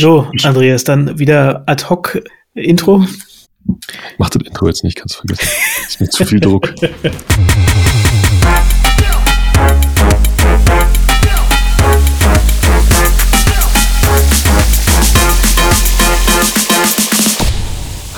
[0.00, 2.22] So, Andreas, dann wieder ad hoc
[2.54, 3.04] Intro.
[4.16, 5.48] Mach das Intro jetzt nicht, kannst du vergessen.
[5.82, 6.72] Das ist mir zu viel Druck.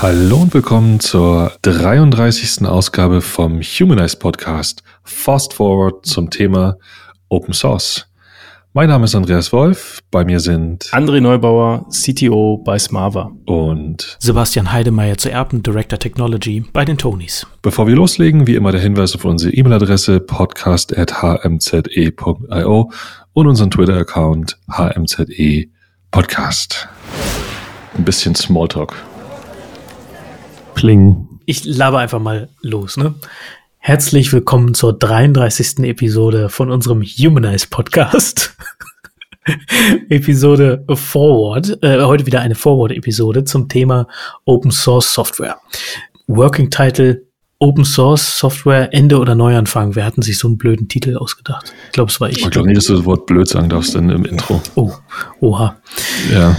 [0.03, 2.67] Hallo und willkommen zur 33.
[2.67, 4.83] Ausgabe vom Humanize Podcast.
[5.03, 6.77] Fast Forward zum Thema
[7.31, 8.10] Open Source.
[8.73, 9.99] Mein Name ist Andreas Wolf.
[10.13, 13.33] Bei mir sind André Neubauer, CTO bei Smava.
[13.45, 17.49] Und Sebastian Heidemeyer zu Erben, Director Technology bei den Tonys.
[17.63, 22.93] Bevor wir loslegen, wie immer der Hinweis auf unsere E-Mail-Adresse podcast.hmze.io
[23.33, 25.27] und unseren Twitter-Account hmze
[26.13, 26.89] podcast.
[27.99, 28.95] Ein bisschen Smalltalk.
[30.77, 31.27] Pling.
[31.45, 33.17] Ich laber einfach mal los, ne?
[33.83, 35.79] Herzlich willkommen zur 33.
[35.85, 38.55] Episode von unserem Humanize Podcast.
[40.11, 41.83] Episode Forward.
[41.83, 44.07] Äh, heute wieder eine Forward-Episode zum Thema
[44.45, 45.57] Open Source Software.
[46.27, 47.23] Working Title
[47.59, 49.95] Open Source Software Ende oder Neuanfang.
[49.95, 51.73] Wer hatten sich so einen blöden Titel ausgedacht?
[51.87, 52.39] Ich glaube, es war ich.
[52.39, 54.61] Ich glaube nicht, dass du das Wort blöd sagen darfst dann im Intro.
[54.75, 54.93] Oh,
[55.41, 55.77] oha.
[56.31, 56.55] Ja.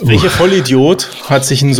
[0.00, 1.74] Welcher Vollidiot hat sich einen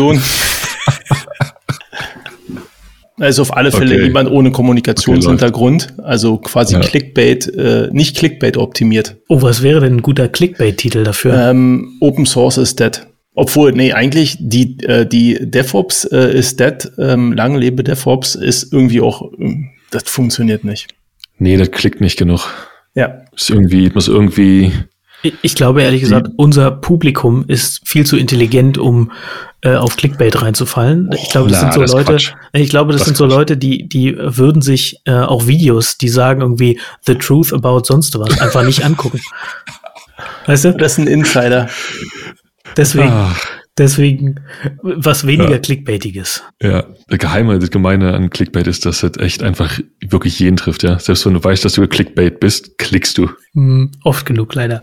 [3.20, 4.04] Also auf alle Fälle okay.
[4.04, 6.80] jemand ohne Kommunikationshintergrund, okay, also quasi ja.
[6.80, 9.16] Clickbait, äh, nicht Clickbait optimiert.
[9.28, 11.50] Oh, was wäre denn ein guter Clickbait-Titel dafür?
[11.50, 13.06] Ähm, Open Source is dead.
[13.36, 18.72] Obwohl, nee, eigentlich die, äh, die DevOps äh, ist dead, ähm, lang lebe DevOps ist
[18.72, 20.88] irgendwie auch, ähm, das funktioniert nicht.
[21.38, 22.48] Nee, das klickt nicht genug.
[22.94, 23.24] Ja.
[23.34, 24.72] Ist irgendwie, muss irgendwie
[25.42, 29.12] ich glaube ehrlich gesagt, unser Publikum ist viel zu intelligent, um
[29.62, 31.10] äh, auf Clickbait reinzufallen.
[31.14, 32.12] Ich glaube, das Na, sind so das Leute.
[32.12, 32.32] Quatsch.
[32.52, 36.08] Ich glaube, das, das sind so Leute, die die würden sich äh, auch Videos, die
[36.08, 39.20] sagen irgendwie the truth about sonst was, einfach nicht angucken.
[40.46, 40.72] Weißt du?
[40.74, 41.68] Das ist ein Insider.
[42.76, 43.10] Deswegen.
[43.10, 43.40] Ach.
[43.76, 44.40] Deswegen
[44.82, 45.58] was weniger ja.
[45.58, 46.44] Clickbaitiges.
[46.62, 50.84] Ja, der Geheime, das Gemeine an Clickbait ist, dass es echt einfach wirklich jeden trifft,
[50.84, 50.98] ja.
[51.00, 53.28] Selbst wenn du weißt, dass du Clickbait bist, klickst du.
[53.54, 54.80] Mm, oft genug, leider.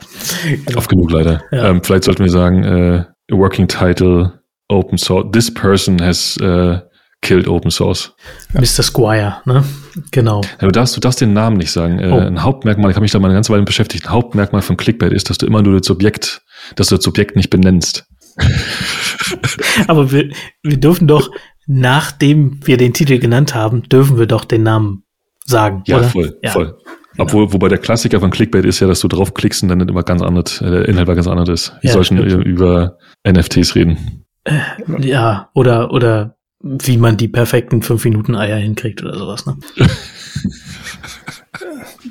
[0.75, 1.41] Oft genug, leider.
[1.53, 1.69] Ja.
[1.69, 6.79] Ähm, vielleicht sollten wir sagen, äh, Working Title, Open Source, this person has uh,
[7.21, 8.13] killed Open Source.
[8.53, 8.59] Ja.
[8.59, 8.83] Mr.
[8.83, 9.63] Squire, ne?
[10.11, 10.41] Genau.
[10.59, 11.99] Ja, du, darfst, du darfst den Namen nicht sagen.
[11.99, 12.17] Äh, oh.
[12.17, 15.13] Ein Hauptmerkmal, ich habe mich da mal eine ganze Weile beschäftigt, ein Hauptmerkmal von Clickbait
[15.13, 16.41] ist, dass du immer nur das Subjekt,
[16.75, 18.05] dass du das Subjekt nicht benennst.
[19.87, 20.31] Aber wir,
[20.63, 21.29] wir dürfen doch,
[21.67, 25.03] nachdem wir den Titel genannt haben, dürfen wir doch den Namen
[25.45, 25.83] sagen.
[25.87, 26.09] Ja, oder?
[26.09, 26.51] voll, ja.
[26.51, 26.77] voll.
[27.13, 27.25] Genau.
[27.25, 30.21] Obwohl, wobei der Klassiker von Clickbait ist ja, dass du draufklickst und dann immer ganz
[30.21, 31.73] anders, äh, der Inhalt war ganz anders ist.
[31.81, 32.97] Wir ja, sollten über
[33.27, 34.25] NFTs reden.
[34.45, 34.59] Äh,
[34.99, 39.57] ja, oder, oder wie man die perfekten 5 Minuten Eier hinkriegt oder sowas, ne?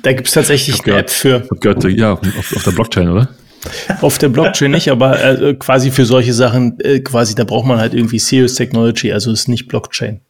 [0.03, 1.47] da gibt's tatsächlich eine gehört, App für.
[1.59, 3.29] Gehört, ja, auf, auf der Blockchain, oder?
[4.01, 7.77] Auf der Blockchain nicht, aber äh, quasi für solche Sachen, äh, quasi, da braucht man
[7.77, 10.21] halt irgendwie Serious Technology, also ist nicht Blockchain.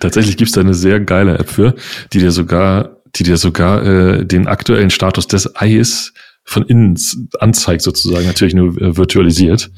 [0.00, 1.74] Tatsächlich gibt's da eine sehr geile App für,
[2.12, 6.12] die dir sogar, die dir sogar äh, den aktuellen Status des Eis
[6.44, 6.98] von innen
[7.38, 9.70] anzeigt sozusagen, natürlich nur äh, virtualisiert.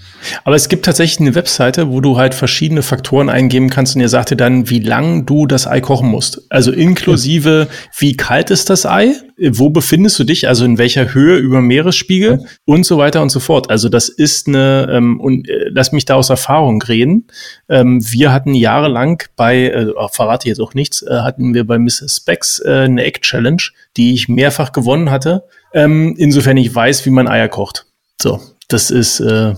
[0.45, 4.09] Aber es gibt tatsächlich eine Webseite, wo du halt verschiedene Faktoren eingeben kannst und ihr
[4.09, 6.41] sagt dir dann, wie lang du das Ei kochen musst.
[6.51, 7.77] Also inklusive, ja.
[7.99, 9.13] wie kalt ist das Ei,
[9.51, 12.49] wo befindest du dich, also in welcher Höhe über Meeresspiegel ja.
[12.65, 13.69] und so weiter und so fort.
[13.69, 17.27] Also das ist eine, ähm, und äh, lass mich da aus Erfahrung reden.
[17.69, 22.17] Ähm, wir hatten jahrelang bei, äh, verrate jetzt auch nichts, äh, hatten wir bei Mrs.
[22.23, 23.63] Specs äh, eine Egg-Challenge,
[23.99, 25.45] die ich mehrfach gewonnen hatte
[25.75, 27.87] ähm, insofern ich weiß, wie man Eier kocht.
[28.21, 29.55] So, das ist äh,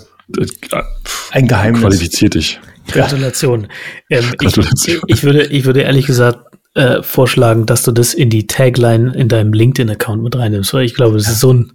[1.31, 1.82] ein Geheimnis.
[1.82, 2.60] Qualifiziert dich.
[2.88, 3.69] Gratulation.
[4.10, 5.00] Ähm, Gratulation.
[5.06, 6.41] Ich, ich, würde, ich würde ehrlich gesagt
[6.75, 10.94] äh, vorschlagen, dass du das in die Tagline in deinem LinkedIn-Account mit reinnimmst, weil ich
[10.94, 11.72] glaube, das ist so ein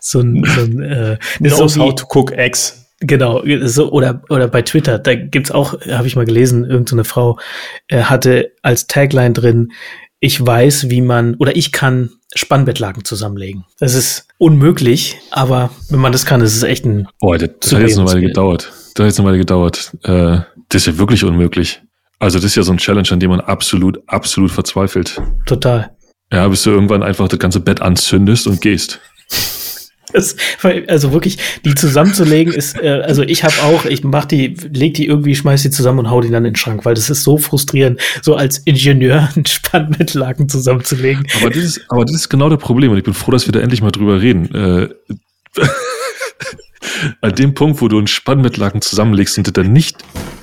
[0.00, 2.78] so ein, so ein äh, Knows so how to cook eggs.
[3.00, 7.08] Genau, so oder oder bei Twitter, da gibt's auch, habe ich mal gelesen, irgendeine so
[7.08, 7.38] Frau
[7.88, 9.72] äh, hatte als Tagline drin,
[10.22, 13.64] ich weiß, wie man oder ich kann Spannbettlaken zusammenlegen.
[13.80, 17.08] Das ist unmöglich, aber wenn man das kann, ist es echt ein.
[17.20, 18.72] Boah, das, das hat jetzt eine Weile gedauert.
[18.94, 19.90] Das hat jetzt eine Weile gedauert.
[20.04, 20.38] Äh,
[20.68, 21.82] das ist ja wirklich unmöglich.
[22.20, 25.20] Also das ist ja so ein Challenge, an dem man absolut, absolut verzweifelt.
[25.44, 25.90] Total.
[26.32, 29.00] Ja, bis du irgendwann einfach das ganze Bett anzündest und gehst.
[30.12, 30.36] Das,
[30.88, 35.06] also wirklich, die zusammenzulegen ist, äh, also ich habe auch, ich mach die, leg die
[35.06, 37.38] irgendwie, schmeiß die zusammen und hau die dann in den Schrank, weil das ist so
[37.38, 41.26] frustrierend, so als Ingenieur einen Spannbettlaken zusammenzulegen.
[41.40, 43.52] Aber das ist, aber das ist genau das Problem und ich bin froh, dass wir
[43.52, 44.54] da endlich mal drüber reden.
[44.54, 44.88] Äh,
[47.20, 49.96] an dem Punkt, wo du einen Spannbettlaken zusammenlegst und der dann nicht,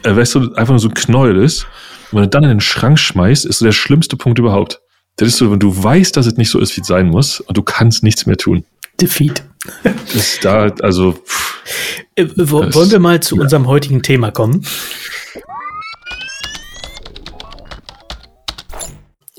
[0.03, 1.65] äh, weißt du, einfach nur so ein Knäuel ist,
[2.11, 4.81] und wenn du dann in den Schrank schmeißt, ist so der schlimmste Punkt überhaupt.
[5.17, 7.39] Das ist so, wenn du weißt, dass es nicht so ist, wie es sein muss,
[7.39, 8.63] und du kannst nichts mehr tun.
[8.99, 9.43] Defeat.
[10.13, 11.15] Ist da, also.
[12.15, 13.43] Äh, wollen wir mal zu ja.
[13.43, 14.65] unserem heutigen Thema kommen?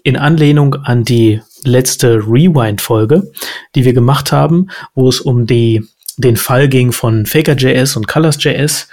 [0.03, 3.31] In Anlehnung an die letzte Rewind-Folge,
[3.75, 5.85] die wir gemacht haben, wo es um die,
[6.17, 8.89] den Fall ging von Faker.js und Colors.js,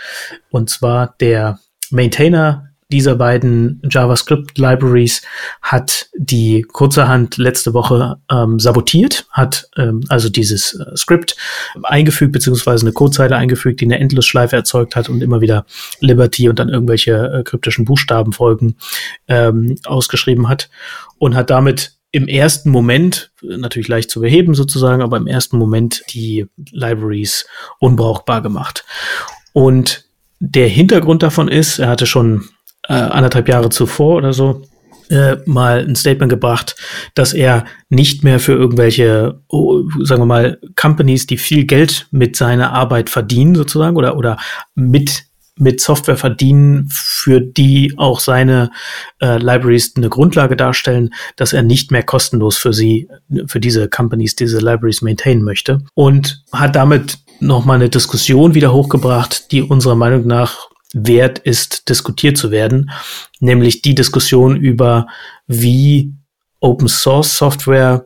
[0.49, 1.59] und zwar der
[1.89, 5.21] Maintainer dieser beiden JavaScript-Libraries
[5.61, 11.35] hat die kurzerhand letzte Woche ähm, sabotiert, hat ähm, also dieses äh, Script
[11.83, 15.65] eingefügt, beziehungsweise eine Codezeile eingefügt, die eine Endlosschleife erzeugt hat und immer wieder
[15.99, 18.77] Liberty und dann irgendwelche äh, kryptischen Buchstabenfolgen
[19.27, 20.69] ähm, ausgeschrieben hat
[21.17, 26.03] und hat damit im ersten Moment, natürlich leicht zu beheben sozusagen, aber im ersten Moment
[26.13, 27.45] die Libraries
[27.79, 28.85] unbrauchbar gemacht.
[29.51, 30.05] Und
[30.39, 32.47] der Hintergrund davon ist, er hatte schon
[32.87, 34.63] äh, anderthalb Jahre zuvor oder so
[35.09, 36.75] äh, mal ein Statement gebracht,
[37.13, 42.35] dass er nicht mehr für irgendwelche, oh, sagen wir mal, Companies, die viel Geld mit
[42.35, 44.37] seiner Arbeit verdienen sozusagen oder oder
[44.75, 45.25] mit
[45.59, 48.69] mit Software verdienen, für die auch seine
[49.19, 53.09] äh, Libraries eine Grundlage darstellen, dass er nicht mehr kostenlos für sie,
[53.47, 55.79] für diese Companies, diese Libraries maintainen möchte.
[55.95, 62.37] Und hat damit nochmal eine Diskussion wieder hochgebracht, die unserer Meinung nach wert ist, diskutiert
[62.37, 62.91] zu werden,
[63.39, 65.07] nämlich die Diskussion über,
[65.47, 66.13] wie
[66.59, 68.05] Open Source Software,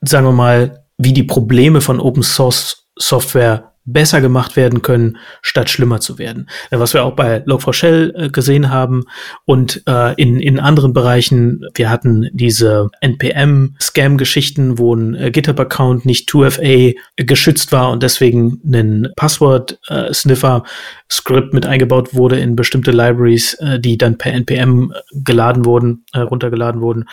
[0.00, 5.70] sagen wir mal, wie die Probleme von Open Source Software besser gemacht werden können, statt
[5.70, 6.48] schlimmer zu werden.
[6.70, 9.02] Äh, was wir auch bei Log4Shell äh, gesehen haben
[9.44, 16.30] und äh, in, in anderen Bereichen, wir hatten diese NPM-Scam-Geschichten, wo ein äh, GitHub-Account nicht
[16.30, 24.18] 2FA geschützt war und deswegen ein Password-Sniffer-Script mit eingebaut wurde in bestimmte Libraries, die dann
[24.18, 27.04] per NPM geladen wurden, äh, runtergeladen wurden.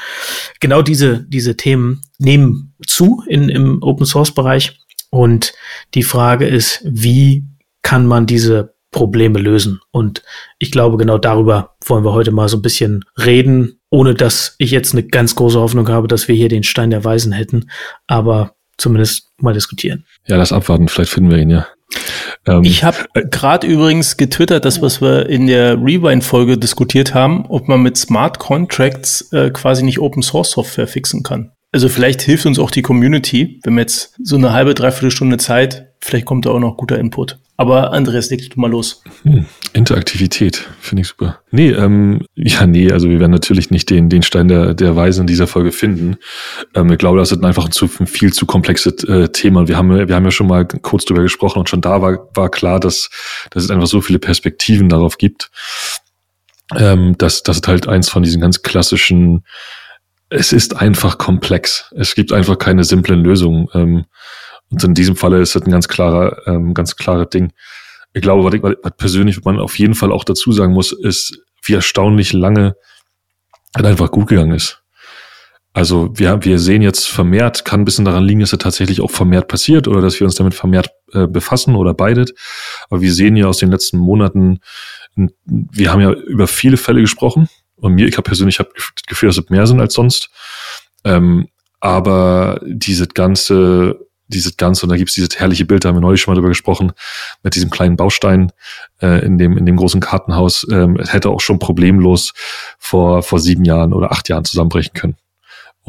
[0.60, 4.80] Genau diese, diese Themen nehmen zu in, im Open-Source-Bereich
[5.10, 5.54] und
[5.96, 7.46] die Frage ist, wie
[7.82, 9.80] kann man diese Probleme lösen?
[9.92, 10.24] Und
[10.58, 14.72] ich glaube, genau darüber wollen wir heute mal so ein bisschen reden, ohne dass ich
[14.72, 17.70] jetzt eine ganz große Hoffnung habe, dass wir hier den Stein der Weisen hätten,
[18.08, 20.06] aber zumindest mal diskutieren.
[20.28, 21.68] Ja, lass abwarten, vielleicht finden wir ihn ja.
[22.46, 27.68] Ähm, ich habe gerade übrigens getwittert, das, was wir in der Rewind-Folge diskutiert haben, ob
[27.68, 31.52] man mit Smart Contracts äh, quasi nicht Open Source Software fixen kann.
[31.71, 35.38] Also vielleicht hilft uns auch die Community, wenn wir jetzt so eine halbe, dreiviertel Stunde
[35.38, 37.38] Zeit, vielleicht kommt da auch noch guter Input.
[37.57, 39.04] Aber Andreas, leg du mal los.
[39.24, 41.42] Hm, Interaktivität, finde ich super.
[41.51, 45.21] Nee, ähm, ja, nee, also wir werden natürlich nicht den, den Stein der, der Weise
[45.21, 46.16] in dieser Folge finden.
[46.74, 49.68] Ähm, ich glaube, das ist einfach ein, zu, ein viel zu komplexes äh, Thema.
[49.68, 52.50] Wir haben, wir haben ja schon mal kurz drüber gesprochen und schon da war, war
[52.50, 53.10] klar, dass,
[53.51, 55.51] dass es einfach so viele Perspektiven darauf gibt.
[56.77, 59.44] Ähm, dass das halt eins von diesen ganz klassischen
[60.30, 61.92] es ist einfach komplex.
[61.96, 63.68] Es gibt einfach keine simplen Lösungen.
[63.74, 64.06] Ähm,
[64.70, 67.52] und in diesem Falle ist es ein ganz klarer, ähm, ganz klares Ding.
[68.14, 71.40] Ich glaube, was, ich, was persönlich man auf jeden Fall auch dazu sagen muss, ist,
[71.64, 72.76] wie erstaunlich lange
[73.76, 74.84] es einfach gut gegangen ist.
[75.74, 79.12] Also wir, wir sehen jetzt vermehrt, kann ein bisschen daran liegen, dass es tatsächlich auch
[79.12, 82.34] vermehrt passiert oder dass wir uns damit vermehrt äh, befassen oder beidet.
[82.90, 84.60] Aber wir sehen ja aus den letzten Monaten,
[85.16, 87.50] wir haben ja über viele Fälle gesprochen
[87.81, 90.30] und mir, ich habe persönlich hab das Gefühl, dass es mehr sind als sonst.
[91.04, 91.48] Ähm,
[91.80, 96.22] aber diese ganze, dieses ganze, und da gibt's dieses herrliche Bild, da haben wir neulich
[96.22, 96.92] schon mal drüber gesprochen,
[97.44, 98.52] mit diesem kleinen Baustein
[99.02, 102.33] äh, in, dem, in dem großen Kartenhaus, ähm, hätte auch schon problemlos
[102.78, 105.16] vor, vor sieben Jahren oder acht Jahren zusammenbrechen können.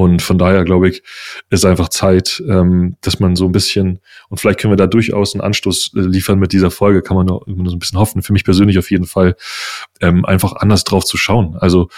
[0.01, 1.03] Und von daher glaube ich,
[1.51, 3.99] ist einfach Zeit, ähm, dass man so ein bisschen,
[4.31, 7.27] und vielleicht können wir da durchaus einen Anstoß äh, liefern mit dieser Folge, kann man
[7.27, 9.37] nur, nur so ein bisschen hoffen, für mich persönlich auf jeden Fall,
[10.01, 11.55] ähm, einfach anders drauf zu schauen.
[11.59, 11.91] Also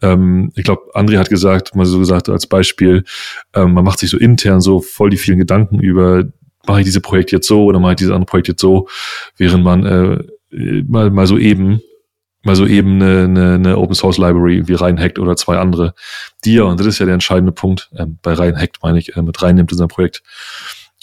[0.00, 3.02] ähm, ich glaube, André hat gesagt, mal so gesagt als Beispiel,
[3.52, 6.22] ähm, man macht sich so intern so voll die vielen Gedanken über,
[6.68, 8.86] mache ich diese Projekt jetzt so oder mache ich dieses andere Projekt jetzt so,
[9.36, 9.84] während man
[10.52, 11.82] äh, mal, mal so eben
[12.42, 15.94] mal so eben eine, eine, eine Open Source Library wie reinhackt oder zwei andere,
[16.44, 19.22] die ja, und das ist ja der entscheidende Punkt, äh, bei reinhackt meine ich, äh,
[19.22, 20.22] mit reinnimmt in sein Projekt,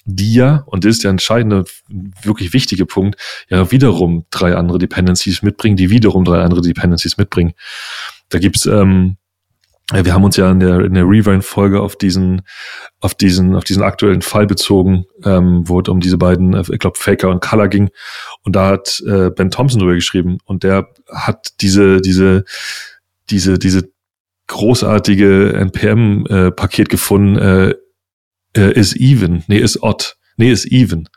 [0.05, 1.65] die ja, und das ist der entscheidende,
[2.21, 7.53] wirklich wichtige Punkt, ja wiederum drei andere Dependencies mitbringen, die wiederum drei andere Dependencies mitbringen.
[8.29, 9.17] Da gibt's ähm,
[9.93, 12.41] wir haben uns ja in der, in der Rewind-Folge auf diesen,
[12.99, 16.79] auf diesen, auf diesen aktuellen Fall bezogen, ähm, wo es um diese beiden, äh, ich
[16.79, 17.89] glaube, Faker und Color ging.
[18.43, 22.43] Und da hat äh, Ben Thompson drüber geschrieben und der hat diese, diese,
[23.29, 23.89] diese, diese
[24.47, 27.75] großartige NPM-Paket äh, gefunden, äh,
[28.57, 31.07] äh, is even, nee, is odd, nee, is even.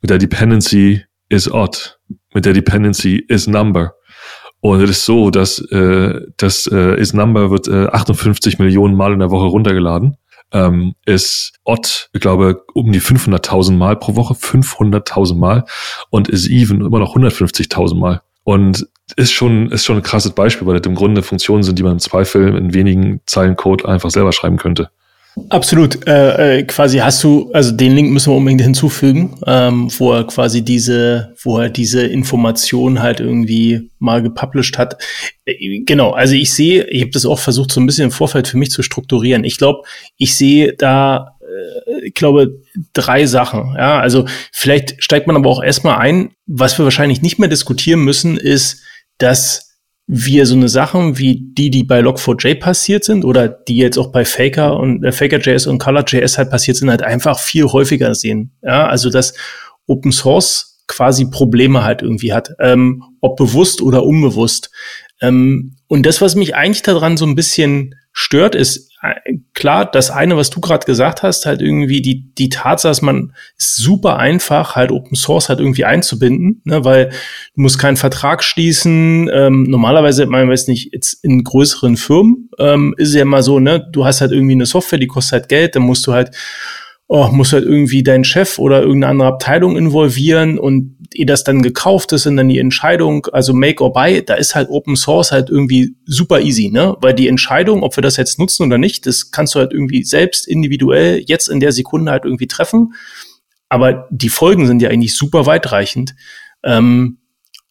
[0.00, 1.98] Mit der Dependency is odd,
[2.34, 3.94] mit der Dependency is number.
[4.64, 9.12] Und es ist so, dass äh, das äh, is Number wird äh, 58 Millionen Mal
[9.12, 10.16] in der Woche runtergeladen.
[10.52, 15.66] ähm, ist Ott, ich glaube, um die 500.000 Mal pro Woche, 500.000 Mal
[16.08, 18.22] und ist Even immer noch 150.000 Mal.
[18.42, 21.82] Und ist schon, ist schon ein krasses Beispiel, weil das im Grunde Funktionen sind, die
[21.82, 24.88] man im Zweifel in wenigen Zeilen Code einfach selber schreiben könnte.
[25.48, 26.06] Absolut.
[26.06, 30.24] Äh, äh, quasi hast du, also den Link müssen wir unbedingt hinzufügen, ähm, wo er
[30.24, 34.96] quasi diese, wo er diese Information halt irgendwie mal gepublished hat.
[35.44, 38.46] Äh, genau, also ich sehe, ich habe das auch versucht, so ein bisschen im Vorfeld
[38.46, 39.42] für mich zu strukturieren.
[39.42, 39.82] Ich glaube,
[40.18, 42.60] ich sehe da, äh, ich glaube,
[42.92, 43.74] drei Sachen.
[43.76, 48.00] Ja, also vielleicht steigt man aber auch erstmal ein, was wir wahrscheinlich nicht mehr diskutieren
[48.00, 48.82] müssen, ist,
[49.18, 49.73] dass
[50.06, 54.12] wir so eine Sachen wie die, die bei Log4j passiert sind oder die jetzt auch
[54.12, 58.52] bei Faker und äh, Faker.js und Color.js halt passiert sind, halt einfach viel häufiger sehen.
[58.62, 59.34] Ja, also dass
[59.86, 64.70] Open Source quasi Probleme halt irgendwie hat, ähm, ob bewusst oder unbewusst.
[65.22, 70.10] Ähm, und das, was mich eigentlich daran so ein bisschen stört, ist äh, klar, das
[70.10, 74.18] eine, was du gerade gesagt hast, halt irgendwie die, die Tatsache, dass man ist super
[74.18, 79.28] einfach, halt Open Source halt irgendwie einzubinden, ne, weil du musst keinen Vertrag schließen.
[79.34, 83.58] Ähm, normalerweise, man weiß nicht, jetzt in größeren Firmen ähm, ist es ja immer so,
[83.58, 86.30] ne, du hast halt irgendwie eine Software, die kostet halt Geld, dann musst du halt
[87.06, 91.62] oh, muss halt irgendwie dein Chef oder irgendeine andere Abteilung involvieren und ihr das dann
[91.62, 95.30] gekauft ist und dann die Entscheidung, also make or buy, da ist halt Open Source
[95.30, 96.96] halt irgendwie super easy, ne?
[97.00, 100.02] Weil die Entscheidung, ob wir das jetzt nutzen oder nicht, das kannst du halt irgendwie
[100.02, 102.94] selbst individuell jetzt in der Sekunde halt irgendwie treffen.
[103.68, 106.14] Aber die Folgen sind ja eigentlich super weitreichend.
[106.62, 107.18] Ähm,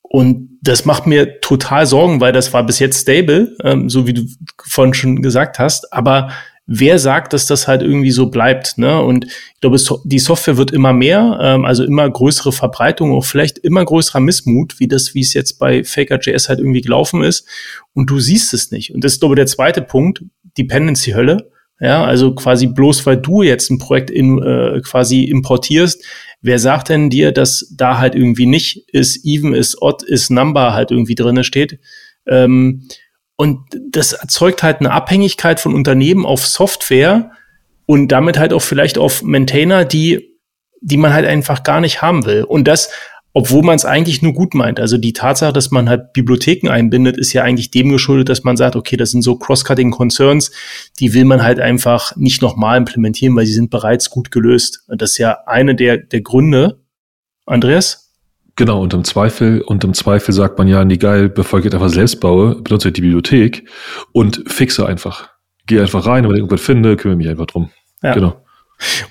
[0.04, 4.14] und das macht mir total Sorgen, weil das war bis jetzt stable, ähm, so wie
[4.14, 4.26] du
[4.64, 5.92] vorhin schon gesagt hast.
[5.92, 6.30] Aber
[6.66, 8.78] wer sagt, dass das halt irgendwie so bleibt.
[8.78, 9.02] Ne?
[9.02, 13.58] Und ich glaube, die Software wird immer mehr, ähm, also immer größere Verbreitung, auch vielleicht
[13.58, 17.48] immer größerer Missmut, wie das, wie es jetzt bei Faker.js halt irgendwie gelaufen ist.
[17.94, 18.94] Und du siehst es nicht.
[18.94, 20.24] Und das ist, glaube ich, der zweite Punkt,
[20.58, 21.50] Dependency-Hölle.
[21.80, 26.06] Ja, also quasi bloß weil du jetzt ein Projekt in, äh, quasi importierst,
[26.42, 30.74] wer sagt denn dir, dass da halt irgendwie nicht ist even, ist odd, ist number
[30.74, 31.80] halt irgendwie drinne steht?
[32.26, 32.88] Ähm,
[33.36, 33.60] und
[33.90, 37.32] das erzeugt halt eine Abhängigkeit von Unternehmen auf Software
[37.86, 40.38] und damit halt auch vielleicht auf Maintainer, die,
[40.82, 42.44] die man halt einfach gar nicht haben will.
[42.44, 42.92] Und das,
[43.34, 44.80] obwohl man es eigentlich nur gut meint.
[44.80, 48.58] Also die Tatsache, dass man halt Bibliotheken einbindet, ist ja eigentlich dem geschuldet, dass man
[48.58, 50.52] sagt, okay, das sind so cross-cutting Concerns,
[51.00, 54.84] die will man halt einfach nicht nochmal implementieren, weil sie sind bereits gut gelöst.
[54.88, 56.80] Und das ist ja eine der, der Gründe.
[57.46, 58.03] Andreas?
[58.56, 61.90] Genau, und im Zweifel, und im Zweifel sagt man ja, nee, geil, bevor ich einfach
[61.90, 63.68] selbst baue, benutze ich die Bibliothek
[64.12, 65.30] und fixe einfach.
[65.66, 67.72] Gehe einfach rein, wenn ich irgendwas finde, kümmere mich einfach drum.
[68.04, 68.14] Ja.
[68.14, 68.43] Genau.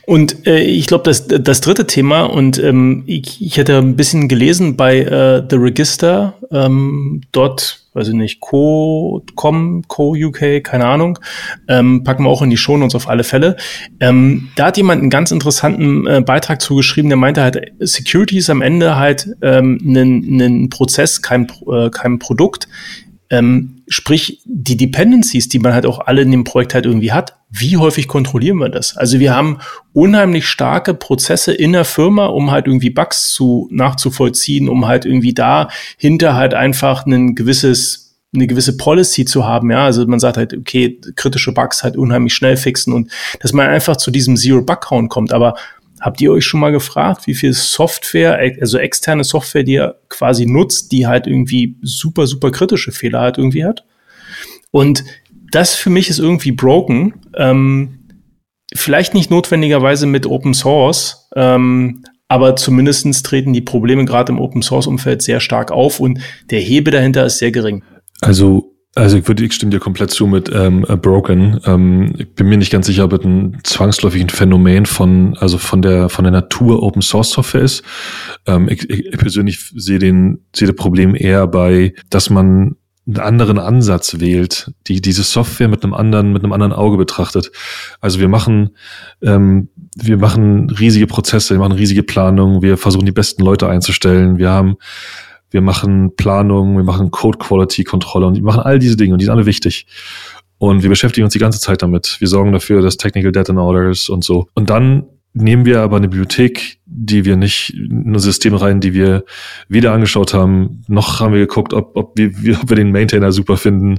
[0.07, 4.29] Und äh, ich glaube, das, das dritte Thema, und ähm, ich, ich hätte ein bisschen
[4.29, 10.87] gelesen bei äh, The Register, ähm, dort weiß ich nicht, Co, Com, Co UK, keine
[10.87, 11.19] Ahnung,
[11.69, 13.57] ähm, packen wir auch in die Show Notes auf alle Fälle.
[14.01, 18.51] Ähm, da hat jemand einen ganz interessanten äh, Beitrag zugeschrieben, der meinte halt, Security ist
[18.51, 22.67] am Ende halt ähm, ein Prozess, kein, äh, kein Produkt.
[23.29, 27.37] Ähm, sprich, die Dependencies, die man halt auch alle in dem Projekt halt irgendwie hat,
[27.51, 28.97] wie häufig kontrollieren wir das?
[28.97, 29.59] Also wir haben
[29.93, 35.35] unheimlich starke Prozesse in der Firma, um halt irgendwie Bugs zu nachzuvollziehen, um halt irgendwie
[35.35, 38.03] dahinter halt einfach ein gewisses
[38.35, 42.33] eine gewisse Policy zu haben, ja, also man sagt halt, okay, kritische Bugs halt unheimlich
[42.33, 43.11] schnell fixen und
[43.41, 45.55] dass man einfach zu diesem Zero-Bug-Count kommt, aber
[46.03, 50.47] Habt ihr euch schon mal gefragt, wie viel Software, also externe Software, die ihr quasi
[50.47, 53.85] nutzt, die halt irgendwie super, super kritische Fehler halt irgendwie hat?
[54.73, 55.05] Und
[55.53, 57.15] das für mich ist irgendwie broken.
[57.37, 58.09] Ähm,
[58.75, 64.63] vielleicht nicht notwendigerweise mit Open Source, ähm, aber zumindestens treten die Probleme gerade im Open
[64.63, 66.19] Source Umfeld sehr stark auf und
[66.51, 67.85] der Hebel dahinter ist sehr gering.
[68.21, 71.61] Also also ich würde, ich stimme dir komplett zu mit ähm, Broken.
[71.65, 75.81] Ähm, ich bin mir nicht ganz sicher, ob es ein zwangsläufiges Phänomen von, also von
[75.81, 77.83] der von der Natur Open Source Software ist.
[78.47, 83.59] Ähm, ich, ich persönlich sehe den sehe das Problem eher bei, dass man einen anderen
[83.59, 87.51] Ansatz wählt, die diese Software mit einem anderen mit einem anderen Auge betrachtet.
[88.01, 88.77] Also wir machen
[89.23, 94.39] ähm, wir machen riesige Prozesse, wir machen riesige Planungen, wir versuchen die besten Leute einzustellen,
[94.39, 94.77] wir haben
[95.53, 99.21] wir machen Planung, wir machen Code Quality Kontrolle und wir machen all diese Dinge und
[99.21, 99.87] die sind alle wichtig.
[100.59, 102.17] Und wir beschäftigen uns die ganze Zeit damit.
[102.21, 104.47] Wir sorgen dafür, dass Technical Data Orders und so.
[104.55, 105.05] Und dann
[105.35, 109.25] nehmen wir aber eine Bibliothek, die wir nicht, in ein System rein, die wir
[109.69, 112.31] weder angeschaut haben, noch haben wir geguckt, ob, ob, wir,
[112.63, 113.99] ob wir den Maintainer super finden.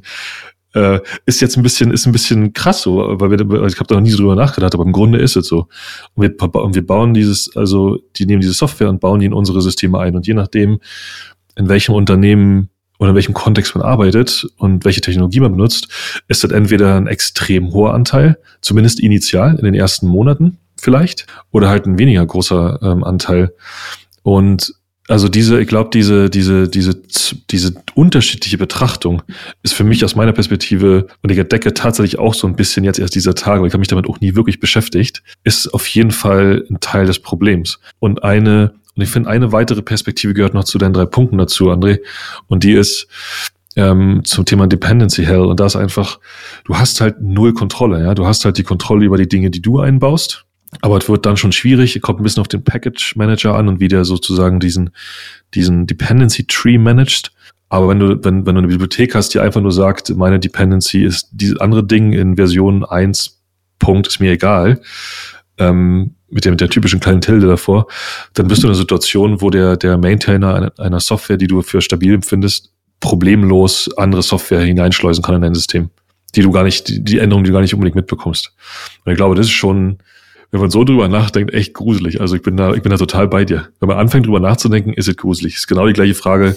[0.73, 3.95] Äh, ist jetzt ein bisschen, ist ein bisschen krass so, weil wir, ich habe da
[3.95, 5.67] noch nie drüber nachgedacht, aber im Grunde ist es so.
[6.15, 9.33] Und wir, und wir bauen dieses, also die nehmen diese Software und bauen die in
[9.33, 10.15] unsere Systeme ein.
[10.15, 10.79] Und je nachdem,
[11.55, 12.69] in welchem Unternehmen
[12.99, 15.87] oder in welchem Kontext man arbeitet und welche Technologie man benutzt,
[16.27, 21.69] ist das entweder ein extrem hoher Anteil, zumindest initial in den ersten Monaten vielleicht, oder
[21.69, 23.53] halt ein weniger großer ähm, Anteil.
[24.21, 24.73] Und
[25.09, 27.01] also diese, ich glaube, diese, diese, diese,
[27.49, 29.21] diese unterschiedliche Betrachtung
[29.61, 32.99] ist für mich aus meiner Perspektive, und ich entdecke tatsächlich auch so ein bisschen jetzt
[32.99, 36.11] erst dieser Tage, weil ich habe mich damit auch nie wirklich beschäftigt, ist auf jeden
[36.11, 37.79] Fall ein Teil des Problems.
[37.99, 41.71] Und eine, und ich finde, eine weitere Perspektive gehört noch zu deinen drei Punkten dazu,
[41.71, 41.99] André.
[42.47, 43.07] Und die ist
[43.75, 45.41] ähm, zum Thema Dependency Hell.
[45.41, 46.19] Und da ist einfach,
[46.65, 48.13] du hast halt null Kontrolle, ja.
[48.13, 50.45] Du hast halt die Kontrolle über die Dinge, die du einbaust.
[50.81, 53.79] Aber es wird dann schon schwierig, kommt ein bisschen auf den Package Manager an und
[53.79, 54.91] wie der sozusagen diesen,
[55.53, 57.31] diesen Dependency Tree managt.
[57.69, 61.03] Aber wenn du, wenn, wenn du eine Bibliothek hast, die einfach nur sagt, meine Dependency
[61.03, 63.39] ist dieses andere Ding in Version 1,
[63.79, 64.81] Punkt, ist mir egal,
[65.57, 67.87] ähm, mit, der, mit der typischen kleinen Tilde davor,
[68.33, 71.81] dann bist du in einer Situation, wo der, der Maintainer einer, Software, die du für
[71.81, 75.89] stabil empfindest, problemlos andere Software hineinschleusen kann in dein System,
[76.35, 78.53] die du gar nicht, die, die Änderungen, die du gar nicht unbedingt mitbekommst.
[79.05, 79.97] Und ich glaube, das ist schon,
[80.51, 82.21] wenn man so drüber nachdenkt, echt gruselig.
[82.21, 83.69] Also ich bin da, ich bin da total bei dir.
[83.79, 85.55] Wenn man anfängt drüber nachzudenken, ist es gruselig.
[85.55, 86.55] Ist genau die gleiche Frage,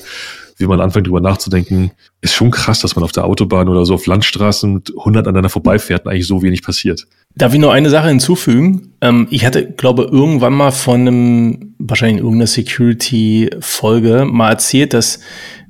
[0.56, 1.90] wie man anfängt drüber nachzudenken.
[2.20, 6.04] Ist schon krass, dass man auf der Autobahn oder so auf Landstraßen 100 aneinander vorbeifährt
[6.04, 7.06] und eigentlich so wenig passiert.
[7.34, 8.94] Darf ich noch eine Sache hinzufügen?
[9.00, 15.20] Ähm, ich hatte, glaube, irgendwann mal von einem, wahrscheinlich in irgendeiner Security-Folge mal erzählt, dass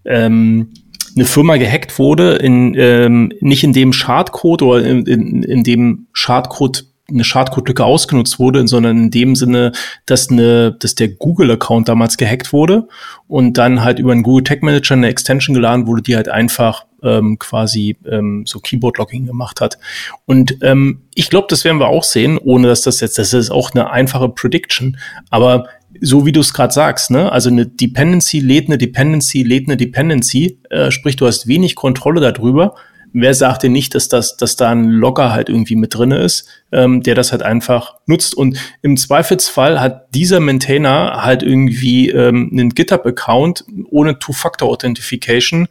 [0.04, 0.68] ähm,
[1.16, 6.06] eine Firma gehackt wurde, in, ähm, nicht in dem Schadcode oder in, in, in dem
[6.12, 9.72] Schadcode eine Schadcode-Lücke ausgenutzt wurde, sondern in dem Sinne,
[10.06, 12.88] dass eine, dass der Google-Account damals gehackt wurde
[13.28, 16.86] und dann halt über einen Google Tag Manager eine Extension geladen wurde, die halt einfach
[17.02, 19.78] ähm, quasi ähm, so Keyboard-Logging gemacht hat.
[20.24, 23.50] Und ähm, ich glaube, das werden wir auch sehen, ohne dass das jetzt, das ist
[23.50, 24.98] auch eine einfache Prediction,
[25.30, 25.66] aber
[26.00, 27.32] so wie du es gerade sagst, ne?
[27.32, 32.20] Also eine Dependency lädt eine Dependency, lädt eine Dependency, äh, sprich, du hast wenig Kontrolle
[32.20, 32.74] darüber
[33.12, 36.48] wer sagt dir nicht, dass das, dass da ein Logger halt irgendwie mit drinne ist,
[36.72, 38.34] ähm, der das halt einfach nutzt.
[38.34, 45.68] Und im Zweifelsfall hat dieser Maintainer halt irgendwie ähm, einen GitHub-Account ohne Two-Factor-Authentification.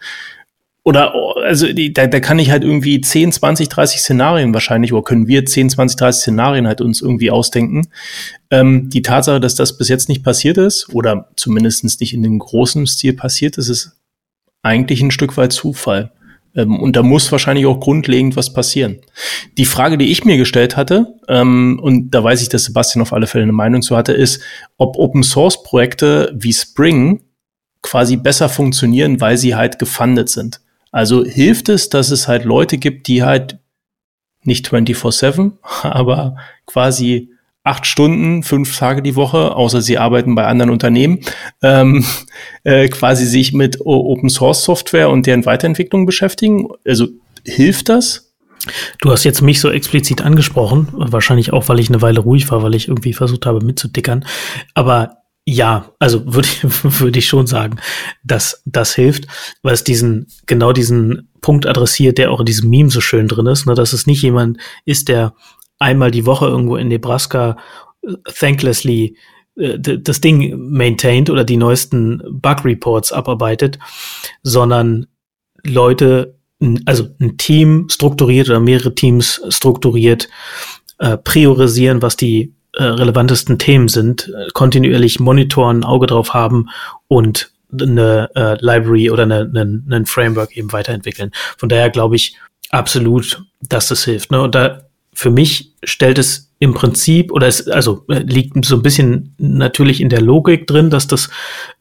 [0.84, 5.04] Oder also die, da, da kann ich halt irgendwie 10, 20, 30 Szenarien wahrscheinlich, oder
[5.04, 7.88] können wir 10, 20, 30 Szenarien halt uns irgendwie ausdenken.
[8.52, 12.38] Ähm, die Tatsache, dass das bis jetzt nicht passiert ist, oder zumindestens nicht in dem
[12.38, 13.98] großen Stil passiert ist, ist
[14.62, 16.12] eigentlich ein Stück weit Zufall.
[16.56, 19.00] Ähm, und da muss wahrscheinlich auch grundlegend was passieren.
[19.58, 23.14] Die Frage, die ich mir gestellt hatte, ähm, und da weiß ich, dass Sebastian auf
[23.14, 24.42] alle Fälle eine Meinung zu hatte, ist,
[24.78, 27.22] ob Open Source Projekte wie Spring
[27.82, 30.62] quasi besser funktionieren, weil sie halt gefundet sind.
[30.92, 33.60] Also hilft es, dass es halt Leute gibt, die halt
[34.44, 35.52] nicht 24-7,
[35.84, 37.35] aber quasi
[37.66, 41.20] acht Stunden, fünf Tage die Woche, außer sie arbeiten bei anderen Unternehmen,
[41.62, 42.06] ähm,
[42.64, 46.70] äh, quasi sich mit Open Source Software und deren Weiterentwicklung beschäftigen.
[46.86, 47.08] Also
[47.44, 48.34] hilft das?
[49.02, 52.64] Du hast jetzt mich so explizit angesprochen, wahrscheinlich auch, weil ich eine Weile ruhig war,
[52.64, 54.26] weil ich irgendwie versucht habe mitzudickern.
[54.74, 56.64] Aber ja, also würde ich,
[57.00, 57.80] würde ich schon sagen,
[58.24, 59.26] dass das hilft,
[59.64, 63.46] weil es diesen, genau diesen Punkt adressiert, der auch in diesem Meme so schön drin
[63.48, 65.34] ist, ne, dass es nicht jemand ist, der
[65.80, 67.58] einmal die Woche irgendwo in Nebraska
[68.02, 69.18] äh, thanklessly
[69.58, 73.80] äh, das Ding maintained oder die neuesten Bug Reports abarbeitet,
[74.44, 75.08] sondern
[75.64, 76.36] Leute,
[76.86, 80.30] also ein Team strukturiert oder mehrere Teams strukturiert,
[81.00, 86.70] äh, priorisieren, was die äh, relevantesten Themen sind, äh, kontinuierlich monitoren, Auge drauf haben
[87.08, 91.32] und eine äh, Library oder eine, eine, ein Framework eben weiterentwickeln.
[91.58, 92.38] Von daher glaube ich
[92.70, 94.32] absolut, dass das hilft.
[94.32, 94.42] Ne?
[94.42, 94.84] Und da
[95.16, 100.00] für mich stellt es im Prinzip, oder es also äh, liegt so ein bisschen natürlich
[100.00, 101.30] in der Logik drin, dass das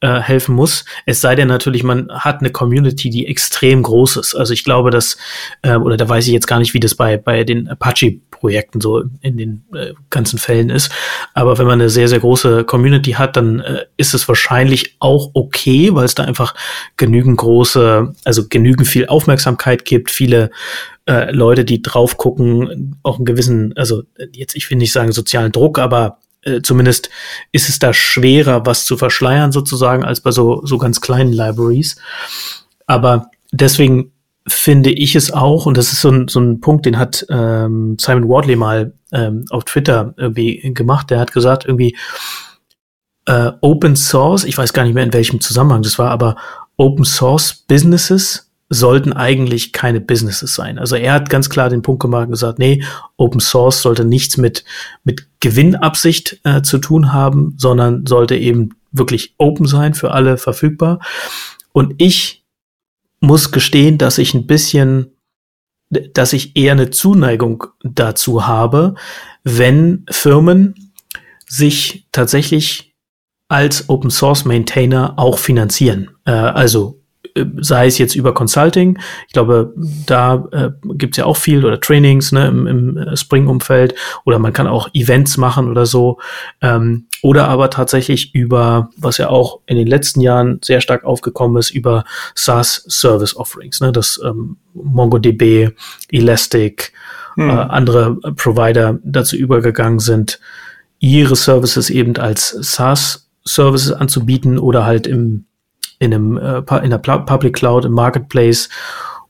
[0.00, 0.84] äh, helfen muss.
[1.06, 4.34] Es sei denn natürlich, man hat eine Community, die extrem groß ist.
[4.34, 5.16] Also ich glaube, dass,
[5.62, 9.04] äh, oder da weiß ich jetzt gar nicht, wie das bei, bei den Apache-Projekten so
[9.20, 10.90] in den äh, ganzen Fällen ist.
[11.34, 15.30] Aber wenn man eine sehr, sehr große Community hat, dann äh, ist es wahrscheinlich auch
[15.34, 16.54] okay, weil es da einfach
[16.96, 20.50] genügend große, also genügend viel Aufmerksamkeit gibt, viele
[21.06, 25.52] äh, Leute, die drauf gucken, auch einen gewissen, also jetzt, ich will nicht sagen sozialen
[25.52, 27.10] Druck, aber äh, zumindest
[27.52, 31.96] ist es da schwerer, was zu verschleiern sozusagen, als bei so, so ganz kleinen Libraries.
[32.86, 34.12] Aber deswegen
[34.46, 37.96] finde ich es auch, und das ist so ein, so ein Punkt, den hat ähm,
[37.98, 41.96] Simon Wardley mal ähm, auf Twitter irgendwie gemacht, der hat gesagt, irgendwie
[43.26, 46.36] äh, Open Source, ich weiß gar nicht mehr in welchem Zusammenhang das war, aber
[46.76, 50.78] Open Source Businesses sollten eigentlich keine Businesses sein.
[50.78, 52.82] Also er hat ganz klar den Punkt gemacht und gesagt, nee,
[53.16, 54.64] Open Source sollte nichts mit,
[55.04, 61.00] mit Gewinnabsicht äh, zu tun haben, sondern sollte eben wirklich open sein, für alle verfügbar.
[61.72, 62.44] Und ich
[63.20, 65.16] muss gestehen, dass ich ein bisschen,
[65.90, 68.94] dass ich eher eine Zuneigung dazu habe,
[69.42, 70.92] wenn Firmen
[71.46, 72.94] sich tatsächlich
[73.48, 76.10] als Open Source Maintainer auch finanzieren.
[76.24, 77.03] Äh, also
[77.60, 79.74] sei es jetzt über Consulting, ich glaube,
[80.06, 83.94] da äh, gibt's ja auch viel oder Trainings ne, im, im äh, Spring-Umfeld
[84.24, 86.18] oder man kann auch Events machen oder so.
[86.62, 91.56] Ähm, oder aber tatsächlich über, was ja auch in den letzten Jahren sehr stark aufgekommen
[91.56, 95.70] ist, über SaaS Service Offerings, ne, dass ähm, MongoDB,
[96.12, 96.92] Elastic,
[97.34, 97.50] hm.
[97.50, 100.38] äh, andere Provider dazu übergegangen sind,
[101.00, 105.46] ihre Services eben als SaaS Services anzubieten oder halt im
[106.04, 108.68] in einem äh, in der Public Cloud, im Marketplace.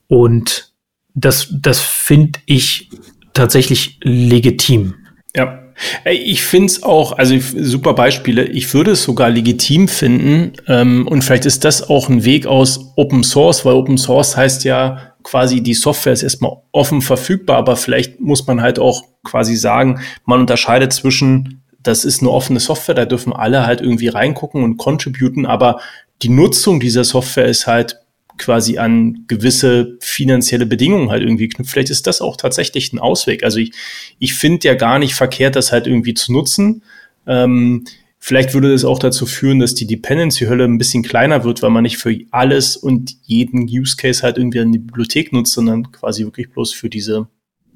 [0.08, 0.72] Und
[1.14, 2.90] das, das finde ich
[3.32, 4.94] tatsächlich legitim.
[5.34, 5.60] Ja.
[6.04, 11.22] Ich finde es auch, also super Beispiele, ich würde es sogar legitim finden ähm, und
[11.22, 15.62] vielleicht ist das auch ein Weg aus Open Source, weil Open Source heißt ja quasi,
[15.62, 20.38] die Software ist erstmal offen verfügbar, aber vielleicht muss man halt auch quasi sagen, man
[20.38, 25.44] unterscheidet zwischen, das ist eine offene Software, da dürfen alle halt irgendwie reingucken und contributen,
[25.44, 25.80] aber
[26.22, 27.98] die Nutzung dieser Software ist halt
[28.36, 31.72] quasi an gewisse finanzielle Bedingungen halt irgendwie knüpft.
[31.72, 33.44] Vielleicht ist das auch tatsächlich ein Ausweg.
[33.44, 33.72] Also ich,
[34.18, 36.82] ich finde ja gar nicht verkehrt, das halt irgendwie zu nutzen.
[37.26, 37.84] Ähm,
[38.18, 41.82] vielleicht würde das auch dazu führen, dass die Dependency-Hölle ein bisschen kleiner wird, weil man
[41.82, 46.50] nicht für alles und jeden Use Case halt irgendwie eine Bibliothek nutzt, sondern quasi wirklich
[46.50, 47.28] bloß für diese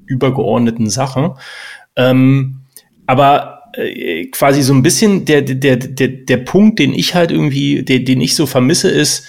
[0.07, 1.35] übergeordneten Sachen.
[1.95, 2.61] Ähm,
[3.05, 7.83] aber äh, quasi so ein bisschen der, der, der, der Punkt, den ich halt irgendwie,
[7.83, 9.25] der, den ich so vermisse, ist,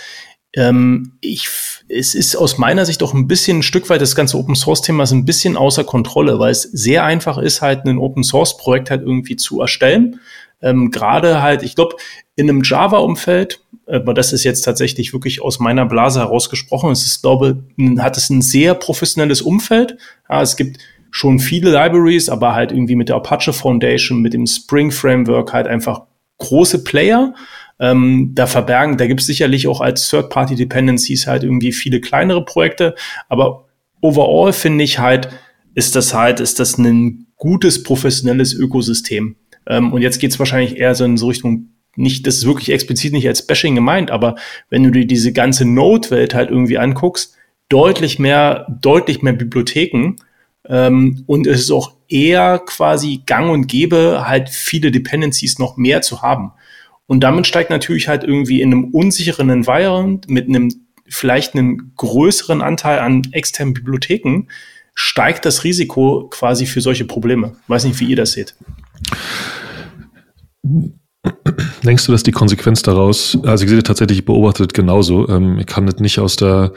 [0.54, 1.48] ähm, ich,
[1.88, 4.82] es ist aus meiner Sicht auch ein bisschen ein Stück weit das ganze Open Source
[4.82, 8.56] Thema ist ein bisschen außer Kontrolle, weil es sehr einfach ist, halt ein Open Source
[8.56, 10.20] Projekt halt irgendwie zu erstellen.
[10.62, 11.96] Ähm, Gerade halt, ich glaube,
[12.36, 17.22] in einem Java-Umfeld, aber das ist jetzt tatsächlich wirklich aus meiner Blase herausgesprochen, es ist,
[17.22, 17.64] glaube,
[17.98, 19.96] hat es ein sehr professionelles Umfeld.
[20.28, 20.78] Ja, es gibt
[21.10, 25.66] schon viele Libraries, aber halt irgendwie mit der Apache Foundation, mit dem Spring Framework halt
[25.66, 26.02] einfach
[26.38, 27.34] große Player.
[27.78, 32.94] Ähm, da verbergen, da gibt es sicherlich auch als Third-Party-Dependencies halt irgendwie viele kleinere Projekte,
[33.28, 33.64] aber
[34.02, 35.30] overall finde ich halt,
[35.74, 39.36] ist das halt, ist das ein gutes professionelles Ökosystem.
[39.66, 42.70] Ähm, und jetzt geht es wahrscheinlich eher so in so Richtung nicht, das ist wirklich
[42.70, 44.36] explizit nicht als Bashing gemeint, aber
[44.68, 47.36] wenn du dir diese ganze Node-Welt halt irgendwie anguckst,
[47.68, 50.16] deutlich mehr, deutlich mehr Bibliotheken,
[50.70, 56.00] ähm, und es ist auch eher quasi gang und gäbe, halt viele Dependencies noch mehr
[56.00, 56.52] zu haben.
[57.06, 60.70] Und damit steigt natürlich halt irgendwie in einem unsicheren Environment mit einem
[61.08, 64.46] vielleicht einem größeren Anteil an externen Bibliotheken,
[64.94, 67.56] steigt das Risiko quasi für solche Probleme.
[67.66, 68.54] Weiß nicht, wie ihr das seht.
[71.84, 75.28] Denkst du, dass die Konsequenz daraus, also ich sehe tatsächlich beobachtet genauso.
[75.28, 76.72] Ähm, ich kann das nicht aus der,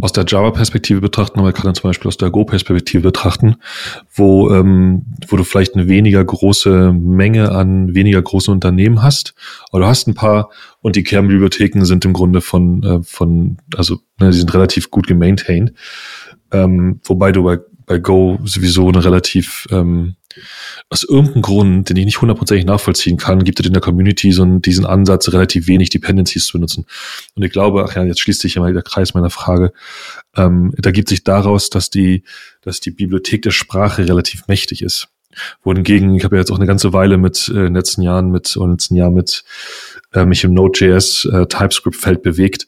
[0.00, 3.56] aus der Java-Perspektive betrachten, aber ich kann das zum Beispiel aus der Go-Perspektive betrachten,
[4.14, 9.34] wo, ähm, wo du vielleicht eine weniger große Menge an weniger großen Unternehmen hast,
[9.70, 13.96] aber du hast ein paar und die Kernbibliotheken sind im Grunde von, äh, von also
[14.20, 15.72] ne, die sind relativ gut gemaintained.
[16.52, 20.14] Ähm, wobei du bei, bei Go sowieso eine relativ ähm,
[20.88, 24.42] aus irgendeinem Grund, den ich nicht hundertprozentig nachvollziehen kann, gibt es in der Community so
[24.42, 26.86] einen, diesen Ansatz, relativ wenig Dependencies zu benutzen.
[27.34, 29.72] Und ich glaube, ach ja, jetzt schließt sich mal der Kreis meiner Frage.
[30.36, 32.24] Ähm, da gibt sich daraus, dass die,
[32.62, 35.08] dass die Bibliothek der Sprache relativ mächtig ist.
[35.62, 38.30] Wohingegen, ich habe ja jetzt auch eine ganze Weile mit äh, in den letzten Jahren
[38.30, 39.44] mit und letzten Jahr mit
[40.12, 42.66] äh, mich im Node.js äh, TypeScript-Feld bewegt.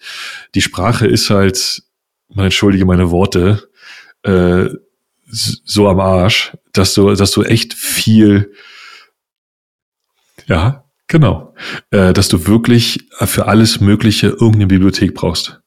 [0.55, 1.83] Die Sprache ist halt,
[2.29, 3.69] man entschuldige meine Worte,
[4.23, 4.69] äh,
[5.31, 8.53] so am Arsch, dass du, dass du echt viel,
[10.47, 11.55] ja, genau,
[11.91, 15.61] äh, dass du wirklich für alles Mögliche irgendeine Bibliothek brauchst.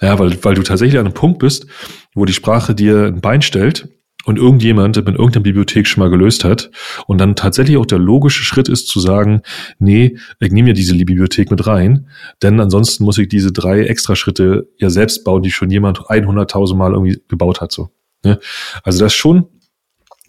[0.00, 1.66] Ja, weil, weil du tatsächlich an einem Punkt bist,
[2.14, 3.88] wo die Sprache dir ein Bein stellt
[4.26, 6.70] und irgendjemand mit irgendeiner Bibliothek schon mal gelöst hat
[7.06, 9.40] und dann tatsächlich auch der logische Schritt ist zu sagen,
[9.78, 12.08] nee, ich nehme ja diese Bibliothek mit rein,
[12.42, 16.74] denn ansonsten muss ich diese drei extra Schritte ja selbst bauen, die schon jemand 100.000
[16.74, 17.90] Mal irgendwie gebaut hat, so.
[18.24, 18.38] Ne?
[18.82, 19.46] Also das schon,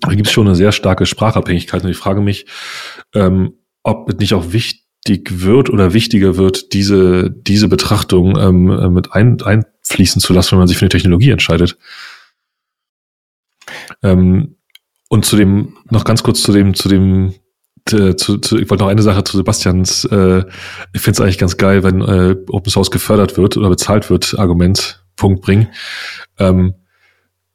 [0.01, 1.83] da gibt es schon eine sehr starke Sprachabhängigkeit.
[1.83, 2.45] Und ich frage mich,
[3.13, 8.89] ähm, ob es nicht auch wichtig wird oder wichtiger wird, diese, diese Betrachtung ähm, äh,
[8.89, 11.77] mit ein, einfließen zu lassen, wenn man sich für eine Technologie entscheidet.
[14.03, 14.57] Ähm,
[15.09, 17.33] und zu dem, noch ganz kurz zu dem, zu dem,
[17.85, 20.43] zu, zu, ich wollte noch eine Sache zu Sebastians, äh,
[20.93, 24.37] ich finde es eigentlich ganz geil, wenn äh, Open Source gefördert wird oder bezahlt wird,
[24.37, 25.69] Argument, Punkt bringen.
[26.37, 26.73] Ähm,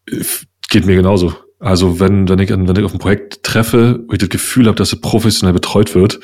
[0.07, 1.35] Geht mir genauso.
[1.59, 4.77] Also wenn, wenn ich, wenn ich auf ein Projekt treffe, wo ich das Gefühl habe,
[4.77, 6.19] dass es professionell betreut wird,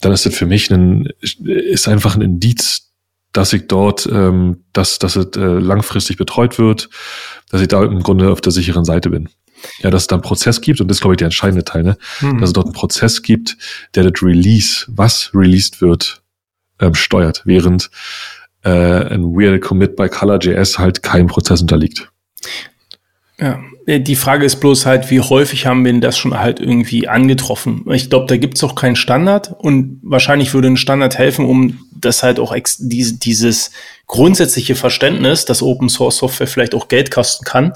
[0.00, 2.86] dann ist das für mich ein, ist einfach ein Indiz
[3.36, 6.88] dass ich dort, ähm, dass, dass es äh, langfristig betreut wird,
[7.50, 9.28] dass ich da im Grunde auf der sicheren Seite bin.
[9.80, 11.82] Ja, dass es da einen Prozess gibt, und das ist, glaube ich, der entscheidende Teil,
[11.82, 11.96] ne?
[12.18, 12.38] Hm.
[12.38, 13.56] dass es dort einen Prozess gibt,
[13.94, 16.22] der das Release, was released wird,
[16.80, 17.90] ähm, steuert, während
[18.64, 22.10] äh, ein Weird Commit bei ColorJS halt keinem Prozess unterliegt.
[23.38, 26.58] Ja, äh, die Frage ist bloß halt, wie häufig haben wir denn das schon halt
[26.58, 27.84] irgendwie angetroffen?
[27.92, 31.78] Ich glaube, da gibt es auch keinen Standard und wahrscheinlich würde ein Standard helfen, um
[31.92, 33.72] das halt auch ex diese, dieses
[34.06, 37.74] grundsätzliche Verständnis, dass Open Source Software vielleicht auch Geld kosten kann,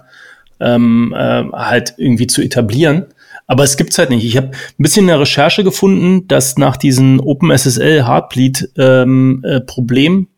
[0.61, 3.07] ähm, äh, halt irgendwie zu etablieren.
[3.46, 4.25] Aber es gibt's halt nicht.
[4.25, 9.61] Ich habe ein bisschen in der Recherche gefunden, dass nach diesem OpenSSL Heartbleed ähm, äh,
[9.61, 10.29] Problem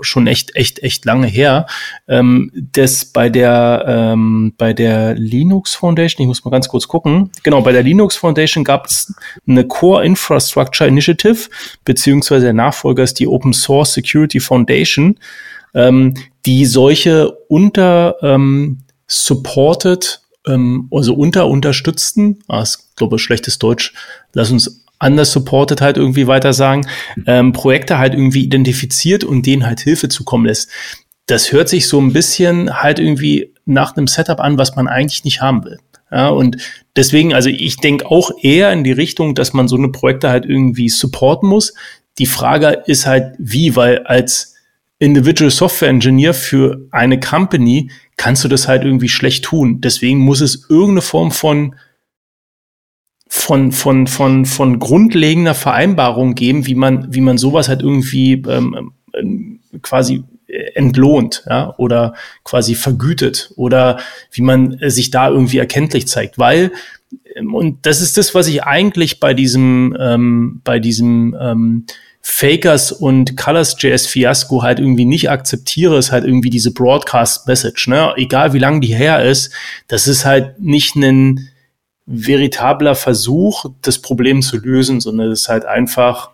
[0.00, 1.66] schon echt, echt, echt lange her,
[2.08, 7.30] ähm, das bei der, ähm, bei der Linux Foundation, ich muss mal ganz kurz gucken,
[7.42, 9.14] genau, bei der Linux Foundation gab es
[9.46, 11.48] eine Core Infrastructure Initiative,
[11.84, 15.18] beziehungsweise der Nachfolger ist die Open Source Security Foundation,
[15.74, 16.14] ähm,
[16.46, 23.94] die solche unter ähm, supported, ähm, also unter unterstützten, ah, ist glaube ich schlechtes Deutsch,
[24.32, 26.86] lass uns anders supported halt irgendwie weiter sagen,
[27.26, 30.70] ähm, Projekte halt irgendwie identifiziert und denen halt Hilfe zukommen lässt.
[31.26, 35.24] Das hört sich so ein bisschen halt irgendwie nach einem Setup an, was man eigentlich
[35.24, 35.78] nicht haben will.
[36.10, 36.58] Ja, und
[36.94, 40.44] deswegen, also ich denke auch eher in die Richtung, dass man so eine Projekte halt
[40.44, 41.72] irgendwie supporten muss.
[42.18, 44.54] Die Frage ist halt, wie, weil als
[44.98, 49.80] Individual Software Engineer für eine Company kannst du das halt irgendwie schlecht tun.
[49.80, 51.74] Deswegen muss es irgendeine Form von
[53.34, 58.92] von, von, von, von grundlegender Vereinbarung geben, wie man, wie man sowas halt irgendwie ähm,
[59.14, 60.22] ähm, quasi
[60.74, 62.12] entlohnt, ja, oder
[62.44, 64.00] quasi vergütet oder
[64.32, 66.72] wie man sich da irgendwie erkenntlich zeigt, weil
[67.34, 71.86] ähm, und das ist das, was ich eigentlich bei diesem ähm, bei diesem ähm,
[72.20, 78.12] Fakers und Colors.js Fiasco halt irgendwie nicht akzeptiere, ist halt irgendwie diese Broadcast Message, ne?
[78.16, 79.54] Egal wie lang die her ist,
[79.88, 81.48] das ist halt nicht ein
[82.06, 86.30] veritabler Versuch, das Problem zu lösen, sondern es ist halt einfach,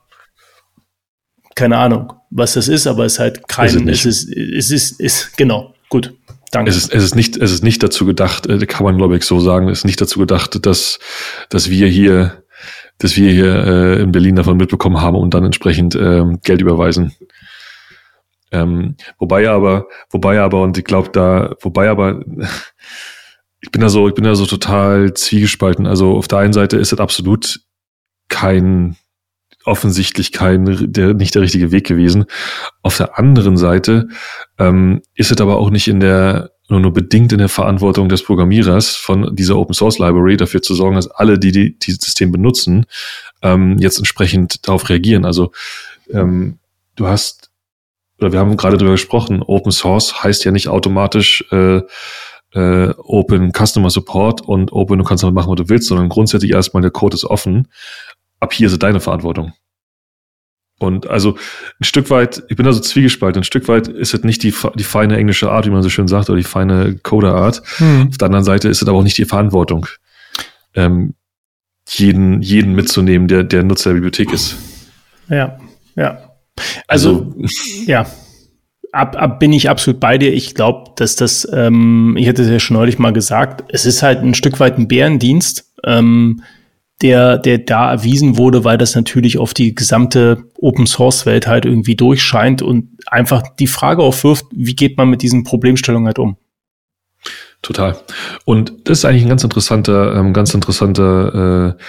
[1.54, 5.00] keine Ahnung, was das ist, aber es ist halt kein, ist es, ist, es ist,
[5.00, 6.14] ist, genau, gut.
[6.50, 6.70] Danke.
[6.70, 9.24] Es ist, es ist nicht, es ist nicht dazu gedacht, äh, kann man glaube ich
[9.24, 10.98] so sagen, es ist nicht dazu gedacht, dass,
[11.50, 12.42] dass wir hier,
[12.96, 17.12] dass wir hier äh, in Berlin davon mitbekommen haben und dann entsprechend ähm, Geld überweisen.
[18.50, 22.24] Ähm, wobei aber, wobei aber, und ich glaube da, wobei aber
[23.60, 25.86] ich bin da so, ich bin da so total zwiegespalten.
[25.86, 27.60] Also auf der einen Seite ist es absolut
[28.28, 28.96] kein,
[29.64, 32.26] offensichtlich kein, der, nicht der richtige Weg gewesen.
[32.82, 34.08] Auf der anderen Seite
[34.58, 38.22] ähm, ist es aber auch nicht in der, nur, nur bedingt in der Verantwortung des
[38.22, 42.30] Programmierers von dieser Open Source Library dafür zu sorgen, dass alle, die, die dieses System
[42.30, 42.86] benutzen,
[43.42, 45.24] ähm, jetzt entsprechend darauf reagieren.
[45.24, 45.52] Also
[46.10, 46.58] ähm,
[46.94, 47.50] du hast,
[48.18, 51.80] oder wir haben gerade darüber gesprochen, Open Source heißt ja nicht automatisch äh,
[52.54, 56.52] äh, Open Customer Support und Open, du kannst damit machen, was du willst, sondern grundsätzlich
[56.52, 57.68] erstmal der Code ist offen.
[58.40, 59.52] Ab hier ist es deine Verantwortung.
[60.80, 61.36] Und also
[61.80, 64.54] ein Stück weit, ich bin da so zwiegespalten, ein Stück weit ist es nicht die,
[64.76, 67.62] die feine englische Art, wie man so schön sagt, oder die feine Coder-Art.
[67.78, 68.08] Hm.
[68.10, 69.86] Auf der anderen Seite ist es aber auch nicht die Verantwortung,
[70.74, 71.14] ähm,
[71.88, 74.56] jeden, jeden mitzunehmen, der, der Nutzer der Bibliothek ist.
[75.28, 75.58] Ja,
[75.96, 76.22] ja.
[76.86, 78.06] Also, also ja
[78.92, 80.32] ab, ab bin ich absolut bei dir.
[80.32, 84.02] Ich glaube, dass das, ähm, ich hatte es ja schon neulich mal gesagt, es ist
[84.02, 86.42] halt ein Stück weit ein Bärendienst, ähm,
[87.00, 91.64] der, der da erwiesen wurde, weil das natürlich auf die gesamte Open Source Welt halt
[91.64, 96.36] irgendwie durchscheint und einfach die Frage aufwirft, wie geht man mit diesen Problemstellungen halt um?
[97.62, 97.96] Total.
[98.44, 101.82] Und das ist eigentlich ein ganz interessanter, ähm, ganz interessanter äh,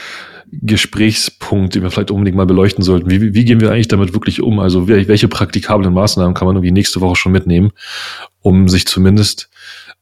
[0.52, 3.10] Gesprächspunkt, den wir vielleicht unbedingt mal beleuchten sollten.
[3.10, 4.60] Wie, wie gehen wir eigentlich damit wirklich um?
[4.60, 7.72] Also welche praktikablen Maßnahmen kann man irgendwie nächste Woche schon mitnehmen,
[8.42, 9.50] um sich zumindest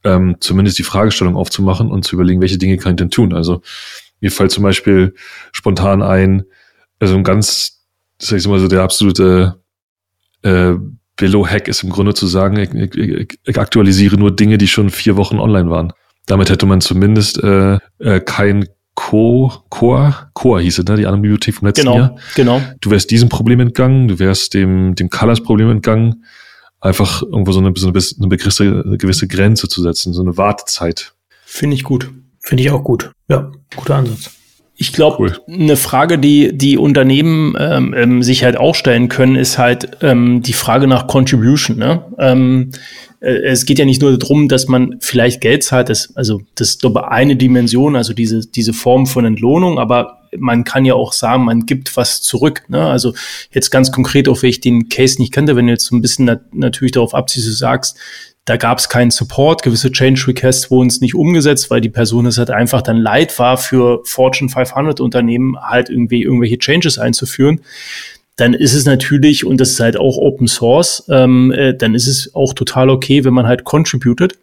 [0.04, 3.34] ähm, zumindest die Fragestellung aufzumachen und zu überlegen, welche Dinge kann ich denn tun?
[3.34, 3.62] Also
[4.22, 5.14] mir fällt zum Beispiel
[5.52, 6.44] spontan ein,
[7.00, 7.84] also ein ganz,
[8.20, 9.62] sag ich mal so, der absolute
[10.44, 10.74] äh,
[11.18, 15.18] Billo-Hack ist im Grunde zu sagen, ich, ich, ich aktualisiere nur Dinge, die schon vier
[15.18, 15.94] Wochen online waren.
[16.26, 18.68] Damit hätte man zumindest äh, äh, kein
[19.08, 20.98] Co, Core, Core hieß es, ne?
[20.98, 22.16] die andere Bibliothek vom letzten genau, Jahr.
[22.36, 22.62] Genau.
[22.82, 26.26] Du wärst diesem Problem entgangen, du wärst dem, dem Colors-Problem entgangen,
[26.82, 30.36] einfach irgendwo so eine, so eine, eine, gewisse, eine gewisse Grenze zu setzen, so eine
[30.36, 31.14] Wartezeit.
[31.46, 32.12] Finde ich gut.
[32.42, 33.14] Finde ich auch gut.
[33.30, 34.32] Ja, guter Ansatz.
[34.76, 35.40] Ich glaube, cool.
[35.48, 40.42] eine Frage, die die Unternehmen ähm, ähm, sich halt auch stellen können, ist halt ähm,
[40.42, 41.78] die Frage nach Contribution.
[41.78, 42.04] Ne?
[42.20, 42.78] Ähm, äh,
[43.20, 46.82] es geht ja nicht nur darum, dass man vielleicht Geld zahlt, das, also das ist
[46.82, 51.46] glaube eine Dimension, also diese, diese Form von Entlohnung, aber man kann ja auch sagen,
[51.46, 52.64] man gibt was zurück.
[52.68, 52.86] Ne?
[52.86, 53.14] Also
[53.52, 56.02] jetzt ganz konkret, auch wenn ich den Case nicht kannte, wenn du jetzt so ein
[56.02, 57.98] bisschen nat natürlich darauf abziehst, du sagst,
[58.46, 62.26] da gab es keinen Support, gewisse Change Requests wurden es nicht umgesetzt, weil die Person
[62.28, 67.62] es halt einfach dann leid war, für Fortune 500 Unternehmen halt irgendwie irgendwelche Changes einzuführen.
[68.38, 72.08] Dann ist es natürlich, und das ist halt auch Open Source, ähm, äh, dann ist
[72.08, 74.38] es auch total okay, wenn man halt contributed.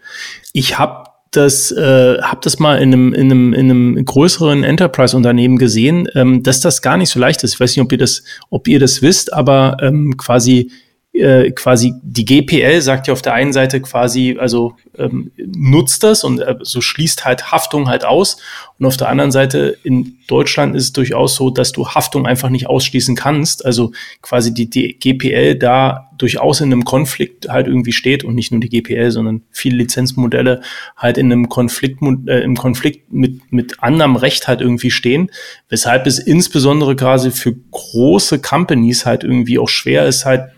[0.53, 5.59] Ich habe das, äh, habe das mal in einem, in einem, in einem größeren Enterprise-Unternehmen
[5.59, 7.55] gesehen, ähm, dass das gar nicht so leicht ist.
[7.55, 10.71] Ich weiß nicht, ob ihr das, ob ihr das wisst, aber ähm, quasi
[11.15, 16.25] äh, quasi die GPL sagt ja auf der einen Seite quasi, also ähm, nutzt das
[16.25, 18.39] und äh, so schließt halt Haftung halt aus.
[18.81, 22.51] Und auf der anderen Seite in Deutschland ist es durchaus so, dass du Haftung einfach
[22.51, 23.65] nicht ausschließen kannst.
[23.65, 28.51] Also quasi die, die GPL da durchaus in einem Konflikt halt irgendwie steht und nicht
[28.51, 30.63] nur die GPL, sondern viele Lizenzmodelle
[30.97, 35.31] halt in einem Konflikt, äh, im Konflikt mit, mit anderem Recht halt irgendwie stehen.
[35.69, 40.51] Weshalb es insbesondere quasi für große Companies halt irgendwie auch schwer ist, halt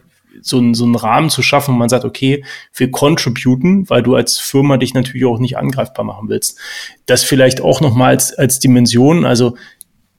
[0.42, 2.44] so, einen, so einen Rahmen zu schaffen, wo man sagt, okay,
[2.74, 6.58] wir contributen, weil du als Firma dich natürlich auch nicht angreifbar machen willst.
[7.06, 9.56] Das vielleicht auch nochmal als, als Dimension, also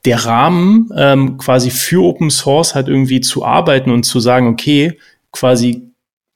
[0.06, 4.98] der Rahmen ähm, quasi für Open Source halt irgendwie zu arbeiten und zu sagen, okay,
[5.32, 5.84] quasi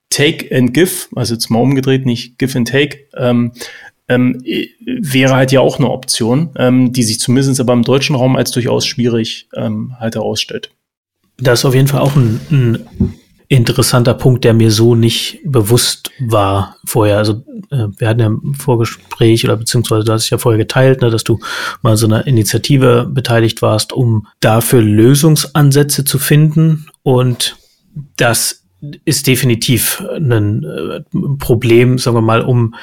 [0.09, 3.53] Take and Give, also jetzt mal umgedreht, nicht Give and Take, ähm,
[4.09, 4.43] ähm,
[4.85, 8.51] wäre halt ja auch eine Option, ähm, die sich zumindest aber im deutschen Raum als
[8.51, 10.71] durchaus schwierig ähm, halt herausstellt.
[11.37, 13.13] Das ist auf jeden Fall auch ein, ein
[13.51, 17.17] interessanter Punkt, der mir so nicht bewusst war vorher.
[17.17, 21.01] Also äh, wir hatten ja im Vorgespräch oder beziehungsweise du hast es ja vorher geteilt,
[21.01, 21.37] ne, dass du
[21.81, 26.87] mal so einer Initiative beteiligt warst, um dafür Lösungsansätze zu finden.
[27.03, 27.57] Und
[28.15, 28.63] das
[29.03, 31.01] ist definitiv ein äh,
[31.37, 32.75] Problem, sagen wir mal, um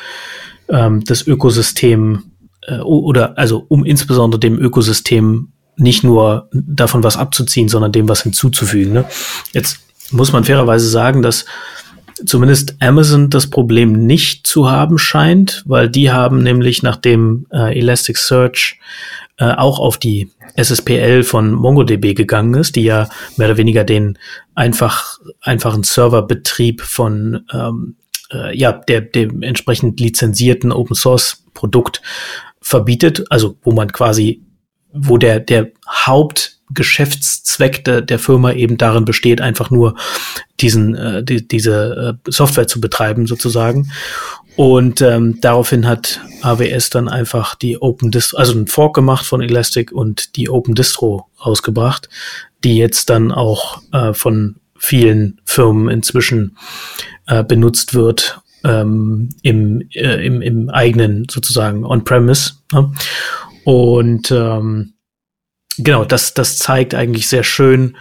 [0.68, 2.24] ähm, das Ökosystem
[2.66, 8.22] äh, oder also um insbesondere dem Ökosystem nicht nur davon was abzuziehen, sondern dem was
[8.22, 8.92] hinzuzufügen.
[8.92, 9.06] Ne?
[9.52, 11.44] Jetzt muss man fairerweise sagen, dass
[12.24, 18.80] zumindest Amazon das Problem nicht zu haben scheint, weil die haben nämlich nachdem äh, Elasticsearch
[19.38, 24.18] äh, auch auf die SSPL von MongoDB gegangen ist, die ja mehr oder weniger den
[24.54, 27.96] einfach einfachen Serverbetrieb von ähm,
[28.32, 32.02] äh, ja der dem entsprechend lizenzierten Open Source Produkt
[32.60, 34.42] verbietet, also wo man quasi
[34.92, 39.96] wo der der Haupt Geschäftszweck de, der Firma eben darin besteht, einfach nur
[40.60, 43.90] diesen, äh, die, diese äh, Software zu betreiben sozusagen.
[44.56, 49.40] Und ähm, daraufhin hat AWS dann einfach die Open Distro, also einen Fork gemacht von
[49.40, 52.08] Elastic und die Open Distro rausgebracht,
[52.64, 56.56] die jetzt dann auch äh, von vielen Firmen inzwischen
[57.26, 62.54] äh, benutzt wird ähm, im, äh, im, im eigenen sozusagen On-Premise.
[62.72, 62.92] Ne?
[63.64, 64.94] Und ähm,
[65.78, 67.96] genau, das, das zeigt eigentlich sehr schön,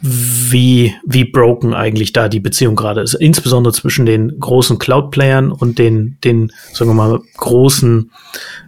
[0.00, 3.14] wie, wie broken eigentlich da die Beziehung gerade ist.
[3.14, 8.10] Insbesondere zwischen den großen Cloud-Playern und den, den, sagen wir mal, großen,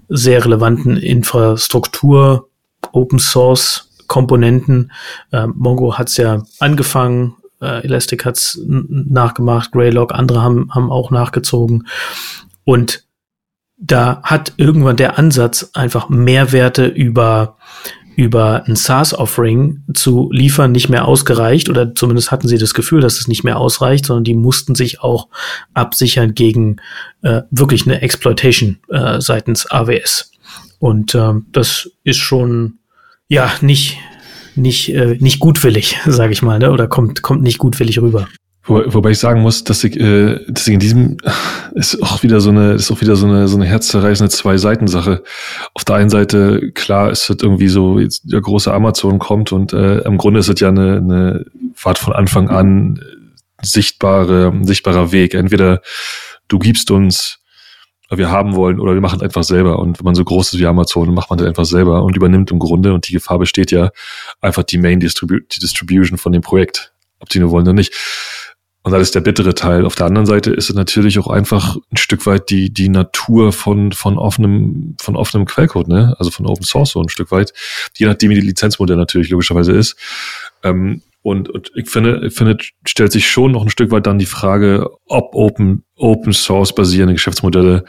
[0.08, 2.48] sehr relevanten Infrastruktur,
[2.92, 4.92] Open Source Komponenten.
[5.32, 11.86] Ähm, Mongo hat's ja angefangen, äh, Elastic hat's nachgemacht, Graylog, andere haben, haben auch nachgezogen.
[12.64, 13.04] Und
[13.76, 17.55] da hat irgendwann der Ansatz, einfach Mehrwerte über
[18.16, 23.18] über ein SaaS-Offering zu liefern nicht mehr ausgereicht oder zumindest hatten sie das Gefühl, dass
[23.18, 25.28] es nicht mehr ausreicht, sondern die mussten sich auch
[25.74, 26.76] absichern gegen
[27.20, 30.32] äh, wirklich eine Exploitation äh, seitens AWS.
[30.78, 32.78] Und äh, das ist schon
[33.28, 33.98] ja nicht
[34.54, 36.72] nicht äh, nicht gutwillig, sage ich mal, ne?
[36.72, 38.28] oder kommt kommt nicht gutwillig rüber.
[38.66, 41.18] Wo, wobei ich sagen muss, dass ich, äh, dass ich in diesem
[41.74, 45.22] ist auch wieder so eine, ist auch wieder so eine, so eine herzzerreißende Zwei-Seiten-Sache.
[45.72, 49.72] Auf der einen Seite, klar, es wird irgendwie so, jetzt der große Amazon kommt und
[49.72, 53.00] äh, im Grunde ist es ja eine, eine Fahrt von Anfang an
[53.62, 55.34] sichtbare, sichtbarer Weg.
[55.34, 55.80] Entweder
[56.48, 57.38] du gibst uns,
[58.08, 59.78] was wir haben wollen, oder wir machen es einfach selber.
[59.78, 62.50] Und wenn man so groß ist wie Amazon, macht man das einfach selber und übernimmt
[62.50, 63.90] im Grunde, und die Gefahr besteht ja,
[64.40, 67.92] einfach die Main Distribu die Distribution von dem Projekt, ob die nur wollen oder nicht.
[68.86, 69.84] Und das ist der bittere Teil.
[69.84, 73.52] Auf der anderen Seite ist es natürlich auch einfach ein Stück weit die, die Natur
[73.52, 76.14] von, von offenem, von offenem Quellcode, ne?
[76.20, 77.52] Also von Open Source so ein Stück weit.
[77.96, 79.96] Je nachdem, wie die Lizenzmodell natürlich logischerweise ist.
[80.62, 84.20] Ähm, und, und ich finde, ich finde, stellt sich schon noch ein Stück weit dann
[84.20, 87.86] die Frage, ob Open, Open Source basierende Geschäftsmodelle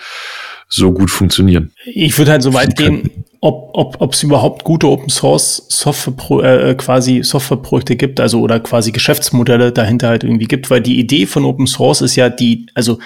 [0.70, 1.72] so gut funktionieren.
[1.86, 6.70] Ich würde halt so weit gehen, ob ob ob es überhaupt gute Open Source Software
[6.70, 11.26] äh, quasi Softwareprojekte gibt, also oder quasi Geschäftsmodelle dahinter halt irgendwie gibt, weil die Idee
[11.26, 13.00] von Open Source ist ja die, also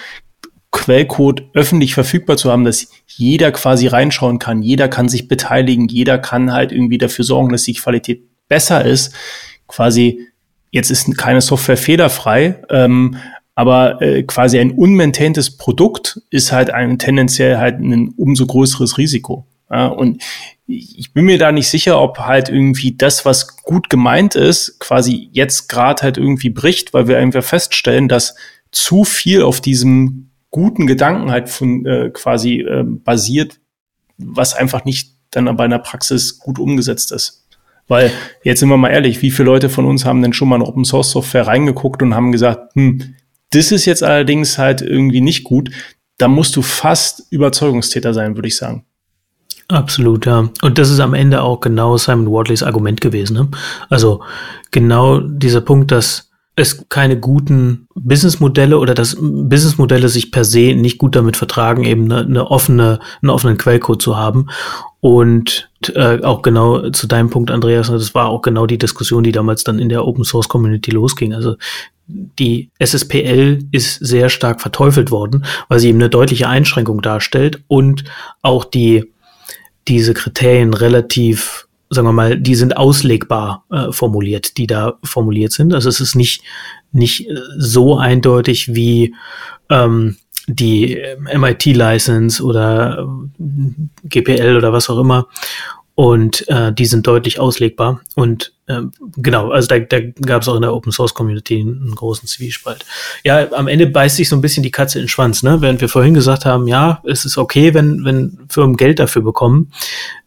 [0.71, 6.17] Quellcode öffentlich verfügbar zu haben, dass jeder quasi reinschauen kann, jeder kann sich beteiligen, jeder
[6.17, 9.13] kann halt irgendwie dafür sorgen, dass die Qualität besser ist.
[9.67, 10.27] Quasi,
[10.71, 13.17] jetzt ist keine Software fehlerfrei, ähm,
[13.55, 19.47] aber äh, quasi ein unmaintaintes Produkt ist halt ein tendenziell halt ein umso größeres Risiko.
[19.69, 20.21] Ja, und
[20.67, 25.29] ich bin mir da nicht sicher, ob halt irgendwie das, was gut gemeint ist, quasi
[25.31, 28.35] jetzt gerade halt irgendwie bricht, weil wir einfach feststellen, dass
[28.71, 33.59] zu viel auf diesem guten Gedanken halt von äh, quasi äh, basiert,
[34.17, 37.47] was einfach nicht dann bei einer Praxis gut umgesetzt ist.
[37.87, 38.11] Weil,
[38.43, 40.61] jetzt sind wir mal ehrlich, wie viele Leute von uns haben denn schon mal in
[40.61, 43.15] Open Source Software reingeguckt und haben gesagt, hm,
[43.51, 45.69] das ist jetzt allerdings halt irgendwie nicht gut.
[46.17, 48.85] Da musst du fast Überzeugungstäter sein, würde ich sagen.
[49.67, 50.49] Absolut, ja.
[50.61, 53.33] Und das ist am Ende auch genau Simon Wardleys Argument gewesen.
[53.35, 53.47] Ne?
[53.89, 54.21] Also
[54.71, 60.97] genau dieser Punkt, dass es keine guten Businessmodelle oder dass Businessmodelle sich per se nicht
[60.97, 64.47] gut damit vertragen, eben eine, eine offene, einen offenen Quellcode zu haben.
[64.99, 69.31] Und äh, auch genau zu deinem Punkt, Andreas, das war auch genau die Diskussion, die
[69.31, 71.33] damals dann in der Open Source Community losging.
[71.33, 71.55] Also
[72.39, 78.03] die SSPL ist sehr stark verteufelt worden, weil sie eben eine deutliche Einschränkung darstellt und
[78.41, 79.11] auch die
[79.87, 85.73] diese Kriterien relativ sagen wir mal, die sind auslegbar äh, formuliert, die da formuliert sind.
[85.73, 86.41] Also es ist nicht,
[86.93, 89.13] nicht äh, so eindeutig wie
[89.69, 90.15] ähm,
[90.47, 91.01] die
[91.35, 93.05] MIT-License oder
[93.37, 95.27] äh, GPL oder was auch immer.
[95.93, 98.01] Und äh, die sind deutlich auslegbar.
[98.15, 98.81] Und äh,
[99.17, 102.85] genau, also da, da gab es auch in der Open Source Community einen großen Zwiespalt.
[103.23, 105.61] Ja, am Ende beißt sich so ein bisschen die Katze in den Schwanz, ne?
[105.61, 109.71] Während wir vorhin gesagt haben, ja, es ist okay, wenn, wenn Firmen Geld dafür bekommen,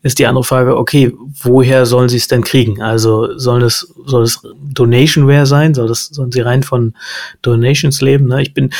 [0.02, 1.12] ist die andere Frage, okay,
[1.42, 2.82] woher sollen sie es denn kriegen?
[2.82, 5.72] Also sollen es, soll es Donationware sein?
[5.72, 6.94] Soll das, sollen sie rein von
[7.40, 8.26] Donations leben?
[8.26, 8.42] Ne?
[8.42, 8.70] Ich bin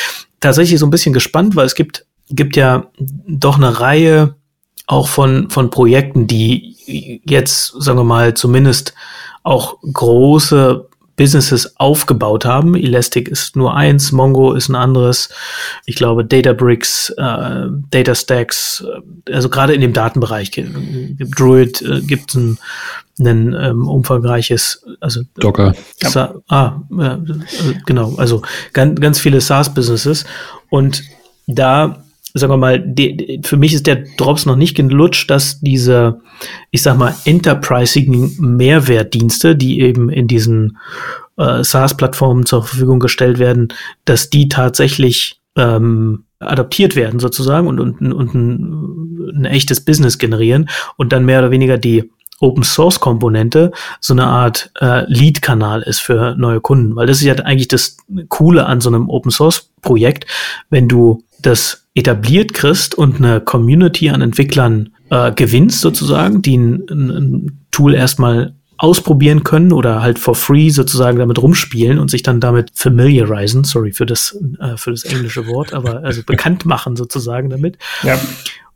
[0.41, 2.91] tatsächlich so ein bisschen gespannt, weil es gibt, gibt ja
[3.27, 4.35] doch eine Reihe
[4.87, 8.95] auch von, von Projekten, die jetzt, sagen wir mal, zumindest
[9.43, 12.75] auch große Businesses aufgebaut haben.
[12.75, 15.29] Elastic ist nur eins, Mongo ist ein anderes.
[15.87, 18.85] Ich glaube, Databricks, äh, DataStacks,
[19.29, 22.59] äh, also gerade in dem Datenbereich, Druid äh, gibt ein,
[23.21, 25.75] ein ähm, umfangreiches, also Docker.
[26.03, 26.35] Ja.
[26.49, 27.19] Ah, äh,
[27.87, 30.25] genau, also ganz, ganz viele SaaS-Businesses
[30.69, 31.05] und
[31.47, 32.04] da
[32.35, 36.21] sagen wir mal, die, für mich ist der Drops noch nicht gelutscht, dass diese,
[36.73, 40.79] ich sag mal, enterprisigen Mehrwertdienste, die eben in diesen
[41.37, 43.69] äh, SaaS-Plattformen zur Verfügung gestellt werden,
[44.05, 50.69] dass die tatsächlich ähm, adaptiert werden sozusagen und, und, und ein, ein echtes Business generieren
[50.97, 52.11] und dann mehr oder weniger die
[52.41, 53.71] Open Source Komponente
[54.01, 57.97] so eine Art äh, Lead-Kanal ist für neue Kunden, weil das ist ja eigentlich das
[58.29, 60.27] Coole an so einem Open Source Projekt,
[60.69, 66.85] wenn du das etabliert kriegst und eine Community an Entwicklern äh, gewinnst sozusagen, die ein,
[66.91, 72.41] ein Tool erstmal ausprobieren können oder halt for free sozusagen damit rumspielen und sich dann
[72.41, 77.51] damit familiarisen, sorry für das, äh, für das englische Wort, aber also bekannt machen sozusagen
[77.51, 77.79] damit.
[78.03, 78.19] Ja.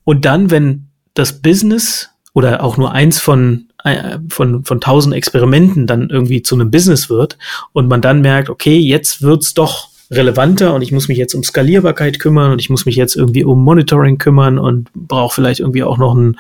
[0.04, 5.86] Und dann, wenn das Business oder auch nur eins von äh, von, von tausend Experimenten
[5.86, 7.38] dann irgendwie zu einem Business wird
[7.72, 11.44] und man dann merkt, okay, jetzt wird's doch relevanter und ich muss mich jetzt um
[11.44, 15.82] Skalierbarkeit kümmern und ich muss mich jetzt irgendwie um Monitoring kümmern und brauche vielleicht irgendwie
[15.82, 16.38] auch noch ein,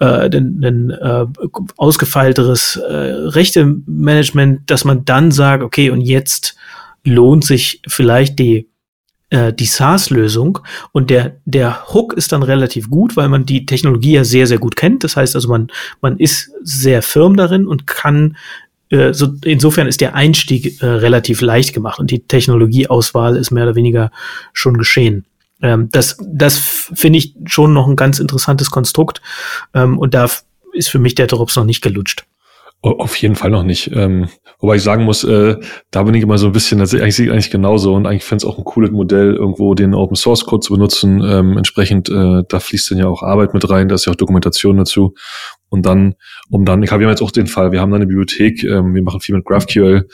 [0.00, 1.26] äh, ein, ein äh,
[1.76, 6.56] ausgefeilteres äh, Rechte-Management, dass man dann sagt, okay, und jetzt
[7.04, 8.70] lohnt sich vielleicht die
[9.30, 10.58] äh, die SaaS-Lösung
[10.92, 14.58] und der, der Hook ist dann relativ gut, weil man die Technologie ja sehr, sehr
[14.58, 15.04] gut kennt.
[15.04, 15.68] Das heißt also, man,
[16.00, 18.36] man ist sehr firm darin und kann
[18.90, 23.64] äh, so, insofern ist der Einstieg äh, relativ leicht gemacht und die Technologieauswahl ist mehr
[23.64, 24.10] oder weniger
[24.52, 25.24] schon geschehen.
[25.62, 29.22] Ähm, das das finde ich schon noch ein ganz interessantes Konstrukt
[29.74, 30.28] ähm, und da
[30.72, 32.24] ist für mich der Drops noch nicht gelutscht.
[32.82, 33.90] Auf jeden Fall noch nicht.
[33.94, 34.28] Ähm,
[34.58, 35.56] wobei ich sagen muss, äh,
[35.90, 38.50] da bin ich immer so ein bisschen, das eigentlich, eigentlich genauso und eigentlich finde es
[38.50, 41.22] auch ein cooles Modell, irgendwo den Open Source Code zu benutzen.
[41.22, 44.16] Ähm, entsprechend, äh, da fließt dann ja auch Arbeit mit rein, da ist ja auch
[44.16, 45.12] Dokumentation dazu.
[45.68, 46.14] Und dann,
[46.48, 49.02] um dann, ich habe jetzt auch den Fall, wir haben da eine Bibliothek, ähm, wir
[49.02, 50.08] machen viel mit GraphQL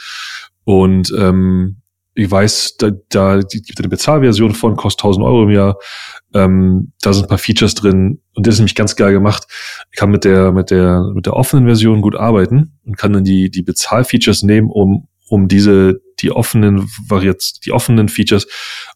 [0.64, 1.76] und ähm,
[2.16, 5.76] ich weiß, da, da gibt eine Bezahlversion von, kostet 1000 Euro im Jahr.
[6.36, 9.44] Ähm, da sind ein paar Features drin und das ist nämlich ganz geil gemacht.
[9.90, 13.24] Ich kann mit der, mit der, mit der offenen Version gut arbeiten und kann dann
[13.24, 18.46] die, die Bezahlfeatures nehmen, um, um diese, die offenen Variationen, die offenen Features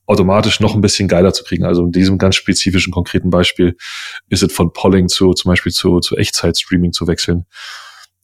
[0.05, 1.64] automatisch noch ein bisschen geiler zu kriegen.
[1.64, 3.74] Also in diesem ganz spezifischen, konkreten Beispiel
[4.28, 7.47] ist es von Polling zu, zum Beispiel zu, zu Echtzeit-Streaming zu wechseln.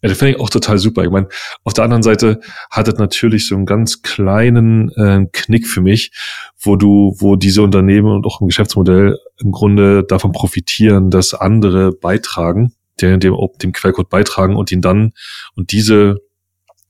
[0.06, 1.02] Ja, das finde ich auch total super.
[1.02, 1.26] Ich meine,
[1.64, 2.38] auf der anderen Seite
[2.70, 6.12] hat es natürlich so einen ganz kleinen äh, Knick für mich,
[6.60, 11.90] wo du, wo diese Unternehmen und auch ein Geschäftsmodell im Grunde davon profitieren, dass andere
[11.90, 15.12] beitragen, der dem, dem Quellcode beitragen und ihn dann
[15.56, 16.18] und diese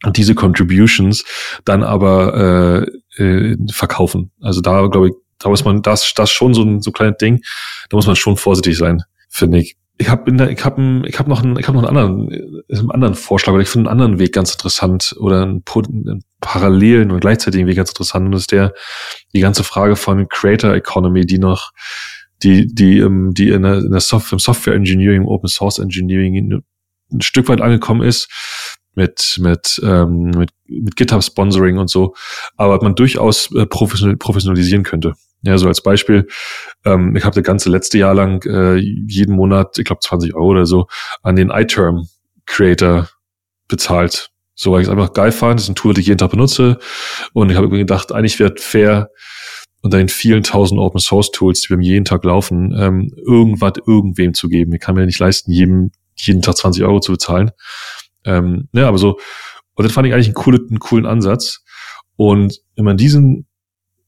[0.05, 1.25] und diese Contributions
[1.65, 2.85] dann aber
[3.17, 4.31] äh, äh, verkaufen.
[4.43, 7.17] Also da glaube ich, da muss man das das schon so ein so ein kleines
[7.17, 7.41] Ding,
[7.89, 11.43] da muss man schon vorsichtig sein, finde ich ich habe ich habe ich habe noch
[11.43, 14.33] einen ich habe noch einen anderen einen anderen Vorschlag oder ich finde einen anderen Weg
[14.33, 18.75] ganz interessant oder einen, einen parallelen und gleichzeitigen Weg ganz interessant und das ist der
[19.35, 21.73] die ganze Frage von Creator Economy, die noch
[22.43, 26.63] die die ähm, die in der, in der Software, im Software Engineering, Open Source Engineering
[27.13, 28.29] ein Stück weit angekommen ist
[28.95, 32.15] mit mit ähm, mit, mit GitHub Sponsoring und so,
[32.57, 35.15] aber man durchaus äh, professionalisieren könnte.
[35.43, 36.27] Ja, so als Beispiel,
[36.85, 40.49] ähm, ich habe das ganze letzte Jahr lang äh, jeden Monat, ich glaube 20 Euro
[40.49, 40.89] oder so,
[41.23, 42.09] an den iTerm
[42.47, 43.09] Creator
[43.69, 44.31] bezahlt.
[44.55, 45.61] So, weil ich es einfach geil fand.
[45.61, 46.79] Das ist ein Tool, das ich jeden Tag benutze.
[47.35, 49.11] Und ich habe mir gedacht, eigentlich wäre fair,
[49.83, 54.35] unter den vielen tausend Open Source Tools, die wir jeden Tag laufen, ähm, irgendwas irgendwem
[54.35, 54.73] zu geben.
[54.73, 57.51] Ich kann mir nicht leisten, jedem jeden Tag 20 Euro zu bezahlen.
[58.25, 59.19] Ähm, ja, aber so,
[59.75, 61.63] und das fand ich eigentlich einen coolen, einen coolen Ansatz.
[62.17, 63.47] Und wenn man diesen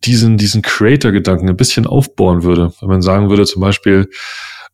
[0.08, 2.72] diesen, diesen Creator-Gedanken ein bisschen aufbauen würde.
[2.80, 4.08] Wenn man sagen würde, zum Beispiel,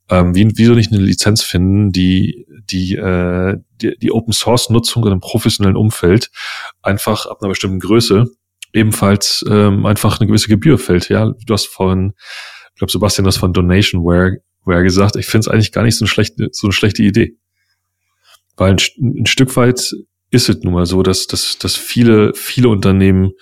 [0.08, 5.04] ähm, wie, wieso nicht eine Lizenz finden, die die, äh, die, die Open Source Nutzung
[5.04, 6.30] in einem professionellen Umfeld
[6.82, 8.26] einfach ab einer bestimmten Größe
[8.72, 11.08] ebenfalls ähm, einfach eine gewisse Gebühr fällt.
[11.08, 12.14] Ja, du hast vorhin,
[12.72, 16.04] ich glaube Sebastian, das von Donationware Ware gesagt, ich finde es eigentlich gar nicht so
[16.04, 17.36] eine schlechte, so eine schlechte Idee.
[18.56, 19.94] Weil ein, ein Stück weit
[20.30, 23.32] ist es nun mal so, dass, dass, dass viele, viele Unternehmen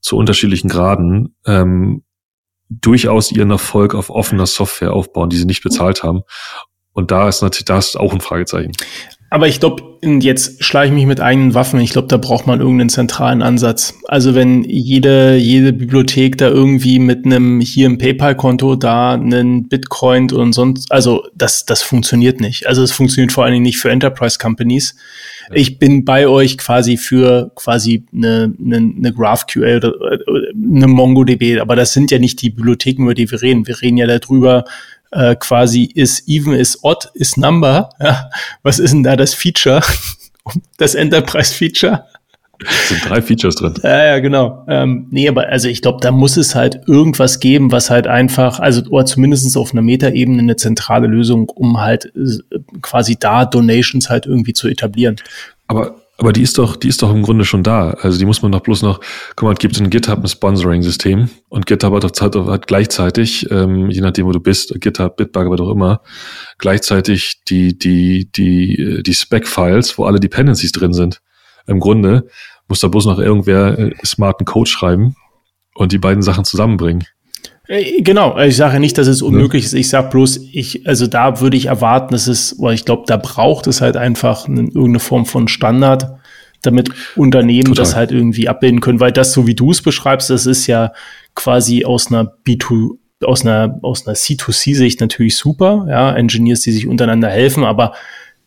[0.00, 2.02] zu unterschiedlichen Graden ähm,
[2.68, 6.22] durchaus ihren Erfolg auf offener Software aufbauen, die sie nicht bezahlt haben.
[6.92, 8.72] Und da ist natürlich, da ist auch ein Fragezeichen.
[9.32, 11.78] Aber ich glaube, jetzt schlage ich mich mit eigenen Waffen.
[11.78, 13.94] Ich glaube, da braucht man irgendeinen zentralen Ansatz.
[14.08, 20.32] Also wenn jede, jede Bibliothek da irgendwie mit einem hier ein PayPal-Konto, da einen Bitcoin
[20.32, 22.66] und sonst, also das, das funktioniert nicht.
[22.66, 24.96] Also es funktioniert vor allen Dingen nicht für Enterprise-Companies.
[25.48, 25.54] Ja.
[25.54, 29.94] Ich bin bei euch quasi für quasi eine, eine, eine GraphQL oder
[30.26, 33.68] eine MongoDB, aber das sind ja nicht die Bibliotheken, über die wir reden.
[33.68, 34.64] Wir reden ja darüber,
[35.10, 37.90] äh, quasi ist even, ist odd, ist number.
[38.00, 38.30] Ja,
[38.62, 39.82] was ist denn da das Feature?
[40.78, 42.04] das Enterprise-Feature?
[42.62, 43.74] Es sind drei Features drin.
[43.82, 44.64] Ja, ja, genau.
[44.68, 48.60] Ähm, nee, aber also ich glaube, da muss es halt irgendwas geben, was halt einfach,
[48.60, 54.10] also oder zumindest auf einer Metaebene eine zentrale Lösung, um halt äh, quasi da Donations
[54.10, 55.16] halt irgendwie zu etablieren.
[55.68, 57.92] Aber aber die ist doch, die ist doch im Grunde schon da.
[57.92, 59.00] Also die muss man doch bloß noch,
[59.36, 64.02] guck mal, es gibt in GitHub ein Sponsoring-System und GitHub hat, hat, gleichzeitig, ähm, je
[64.02, 66.02] nachdem wo du bist, GitHub, Bitbug, was auch immer,
[66.58, 71.22] gleichzeitig die, die, die, die Spec-Files, wo alle Dependencies drin sind.
[71.66, 72.28] Im Grunde
[72.68, 75.16] muss da bloß noch irgendwer äh, smarten Code schreiben
[75.74, 77.06] und die beiden Sachen zusammenbringen.
[77.70, 79.74] Äh, genau, ich sage nicht, dass es unmöglich ist.
[79.74, 83.16] Ich sage bloß, ich, also da würde ich erwarten, dass es, weil ich glaube, da
[83.16, 86.18] braucht es halt einfach eine, irgendeine Form von Standard,
[86.62, 87.84] damit Unternehmen Total.
[87.84, 90.92] das halt irgendwie abbilden können, weil das, so wie du es beschreibst, das ist ja
[91.36, 96.88] quasi aus einer B2, aus einer, aus einer C2C-Sicht natürlich super, ja, Engineers, die sich
[96.88, 97.94] untereinander helfen, aber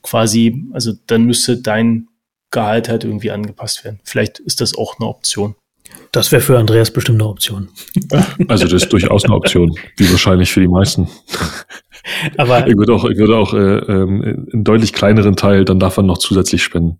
[0.01, 2.09] quasi, also dann müsste dein
[2.51, 4.01] Gehalt halt irgendwie angepasst werden.
[4.03, 5.55] Vielleicht ist das auch eine Option.
[6.13, 7.69] Das wäre für Andreas bestimmt eine Option.
[8.47, 11.09] Also das ist durchaus eine Option, wie wahrscheinlich für die meisten.
[12.37, 14.21] Aber ich würde auch, ich würde auch äh, ähm,
[14.53, 16.99] einen deutlich kleineren Teil dann davon noch zusätzlich spenden.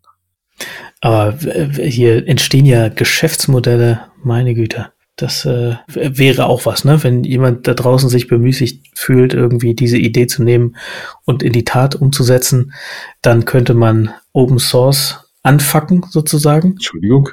[1.01, 1.37] Aber
[1.77, 4.87] hier entstehen ja Geschäftsmodelle, meine Güte.
[5.15, 7.03] Das äh, wäre auch was, ne?
[7.03, 10.75] Wenn jemand da draußen sich bemüßigt fühlt, irgendwie diese Idee zu nehmen
[11.25, 12.73] und in die Tat umzusetzen,
[13.21, 16.71] dann könnte man Open Source anfacken, sozusagen.
[16.71, 17.29] Entschuldigung.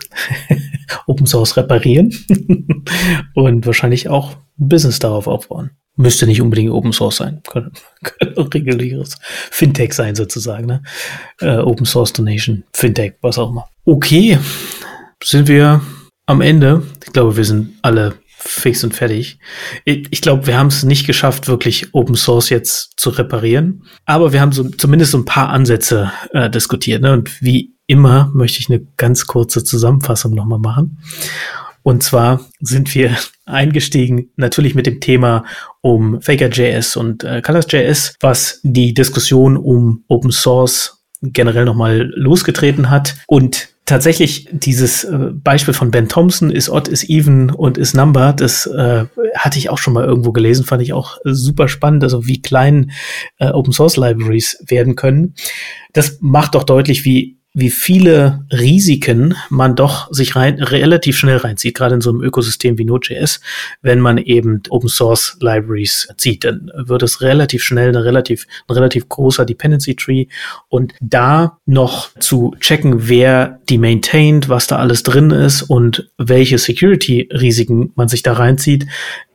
[1.07, 2.13] Open Source reparieren
[3.35, 5.71] und wahrscheinlich auch ein Business darauf aufbauen.
[5.97, 7.43] Müsste nicht unbedingt Open Source sein.
[7.49, 10.67] Könnte, könnte auch reguläres Fintech sein, sozusagen.
[10.67, 10.83] Ne?
[11.41, 13.69] Äh, Open Source Donation, Fintech, was auch immer.
[13.85, 14.39] Okay,
[15.23, 15.81] sind wir
[16.27, 16.83] am Ende.
[17.05, 19.39] Ich glaube, wir sind alle fix und fertig.
[19.85, 23.85] Ich, ich glaube, wir haben es nicht geschafft, wirklich Open Source jetzt zu reparieren.
[24.07, 27.03] Aber wir haben so, zumindest so ein paar Ansätze äh, diskutiert.
[27.03, 27.13] Ne?
[27.13, 30.99] Und wie immer möchte ich eine ganz kurze Zusammenfassung nochmal machen.
[31.83, 33.17] Und zwar sind wir
[33.47, 35.45] eingestiegen natürlich mit dem Thema
[35.81, 43.17] um Faker.js und äh, Colors.js, was die Diskussion um Open Source generell nochmal losgetreten hat.
[43.27, 48.33] Und tatsächlich dieses äh, Beispiel von Ben Thompson, ist odd, ist even und ist number,
[48.33, 52.25] das äh, hatte ich auch schon mal irgendwo gelesen, fand ich auch super spannend, also
[52.25, 52.93] wie klein
[53.39, 55.35] äh, Open Source Libraries werden können.
[55.93, 61.75] Das macht doch deutlich, wie wie viele Risiken man doch sich rein, relativ schnell reinzieht,
[61.75, 63.41] gerade in so einem Ökosystem wie Node.js,
[63.83, 68.75] wenn man eben Open Source Libraries zieht, dann wird es relativ schnell eine relativ, ein
[68.75, 70.27] relativ großer Dependency Tree.
[70.69, 76.59] Und da noch zu checken, wer die maintaint, was da alles drin ist und welche
[76.59, 78.87] Security Risiken man sich da reinzieht,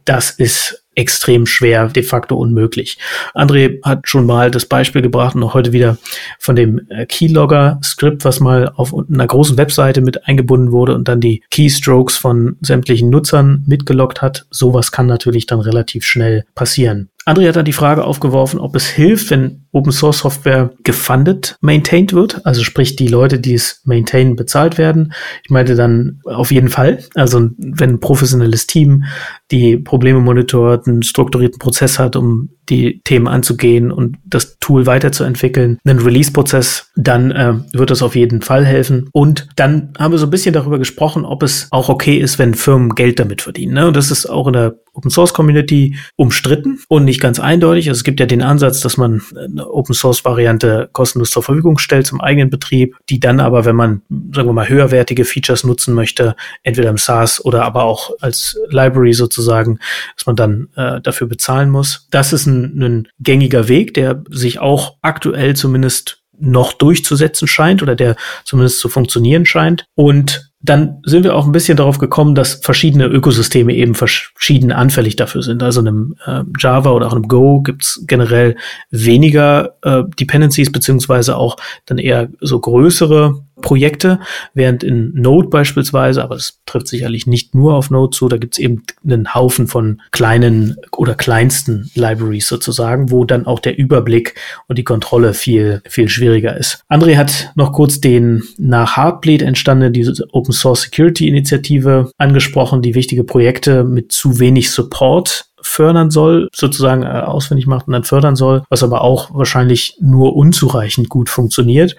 [0.05, 2.97] das ist extrem schwer, de facto unmöglich.
[3.33, 5.97] André hat schon mal das Beispiel gebracht und auch heute wieder
[6.39, 11.21] von dem äh, Keylogger-Skript, was mal auf einer großen Webseite mit eingebunden wurde und dann
[11.21, 14.45] die Keystrokes von sämtlichen Nutzern mitgelockt hat.
[14.49, 17.09] Sowas kann natürlich dann relativ schnell passieren.
[17.25, 22.13] André hat dann die Frage aufgeworfen, ob es hilft, wenn Open Source Software gefundet maintained
[22.13, 25.11] wird, also sprich die Leute, die es maintainen, bezahlt werden.
[25.43, 29.05] Ich meinte dann auf jeden Fall, also wenn ein professionelles Team
[29.51, 35.77] die Probleme monitort, einen strukturierten Prozess hat, um die Themen anzugehen und das Tool weiterzuentwickeln,
[35.85, 39.09] einen Release-Prozess, dann äh, wird das auf jeden Fall helfen.
[39.11, 42.55] Und dann haben wir so ein bisschen darüber gesprochen, ob es auch okay ist, wenn
[42.55, 43.73] Firmen Geld damit verdienen.
[43.73, 43.87] Ne?
[43.87, 47.89] Und das ist auch in der Open Source Community umstritten und nicht ganz eindeutig.
[47.89, 51.77] Also es gibt ja den Ansatz, dass man eine Open Source Variante kostenlos zur Verfügung
[51.77, 54.01] stellt zum eigenen Betrieb, die dann aber, wenn man,
[54.33, 59.13] sagen wir mal, höherwertige Features nutzen möchte, entweder im SaaS oder aber auch als Library
[59.13, 59.79] sozusagen,
[60.15, 62.07] dass man dann äh, dafür bezahlen muss.
[62.11, 67.95] Das ist ein, ein gängiger Weg, der sich auch aktuell zumindest noch durchzusetzen scheint oder
[67.95, 69.85] der zumindest zu funktionieren scheint.
[69.95, 75.15] Und dann sind wir auch ein bisschen darauf gekommen, dass verschiedene Ökosysteme eben verschieden anfällig
[75.15, 75.61] dafür sind.
[75.61, 78.55] Also in einem äh, Java oder auch in einem Go gibt's generell
[78.89, 84.19] weniger äh, Dependencies, beziehungsweise auch dann eher so größere Projekte,
[84.53, 88.57] während in Node beispielsweise, aber es trifft sicherlich nicht nur auf Node zu, da gibt's
[88.57, 94.35] eben einen Haufen von kleinen oder kleinsten Libraries sozusagen, wo dann auch der Überblick
[94.67, 96.83] und die Kontrolle viel, viel schwieriger ist.
[96.89, 102.95] André hat noch kurz den nach Heartbleed entstandene, diese Open Source Security Initiative angesprochen, die
[102.95, 108.35] wichtige Projekte mit zu wenig Support fördern soll, sozusagen äh, auswendig macht und dann fördern
[108.35, 111.95] soll, was aber auch wahrscheinlich nur unzureichend gut funktioniert.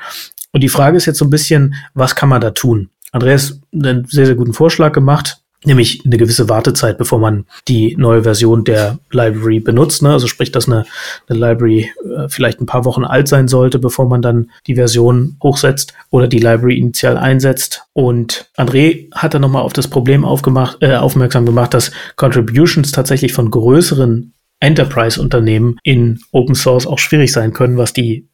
[0.53, 2.91] Und die Frage ist jetzt so ein bisschen, was kann man da tun?
[3.13, 8.23] Andreas einen sehr, sehr guten Vorschlag gemacht, nämlich eine gewisse Wartezeit, bevor man die neue
[8.23, 10.03] Version der Library benutzt.
[10.03, 10.13] Ne?
[10.13, 10.85] Also sprich, dass eine,
[11.29, 15.37] eine Library äh, vielleicht ein paar Wochen alt sein sollte, bevor man dann die Version
[15.43, 17.85] hochsetzt oder die Library initial einsetzt.
[17.93, 23.33] Und André hat dann nochmal auf das Problem aufgemacht, äh, aufmerksam gemacht, dass Contributions tatsächlich
[23.33, 28.29] von größeren Enterprise-Unternehmen in Open Source auch schwierig sein können, was die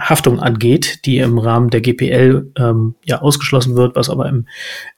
[0.00, 4.46] Haftung angeht, die im Rahmen der GPL ähm, ja ausgeschlossen wird, was aber im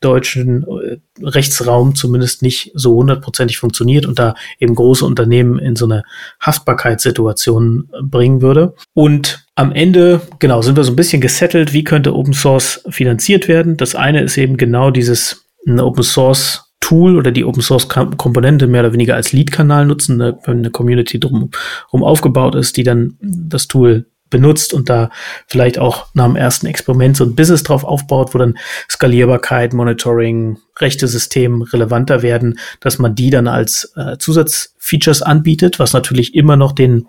[0.00, 5.86] deutschen äh, Rechtsraum zumindest nicht so hundertprozentig funktioniert und da eben große Unternehmen in so
[5.86, 6.02] eine
[6.40, 8.74] Haftbarkeitssituation bringen würde.
[8.94, 13.48] Und am Ende, genau, sind wir so ein bisschen gesettelt, wie könnte Open Source finanziert
[13.48, 13.76] werden.
[13.76, 18.82] Das eine ist eben genau dieses Open Source Tool oder die Open Source Komponente mehr
[18.82, 21.50] oder weniger als Lead-Kanal nutzen, wenn eine Community drum,
[21.90, 25.10] drum aufgebaut ist, die dann das Tool benutzt und da
[25.46, 28.58] vielleicht auch nach dem ersten Experiment so ein Business drauf aufbaut, wo dann
[28.90, 35.92] Skalierbarkeit, Monitoring, rechte System relevanter werden, dass man die dann als äh, Zusatzfeatures anbietet, was
[35.92, 37.06] natürlich immer noch den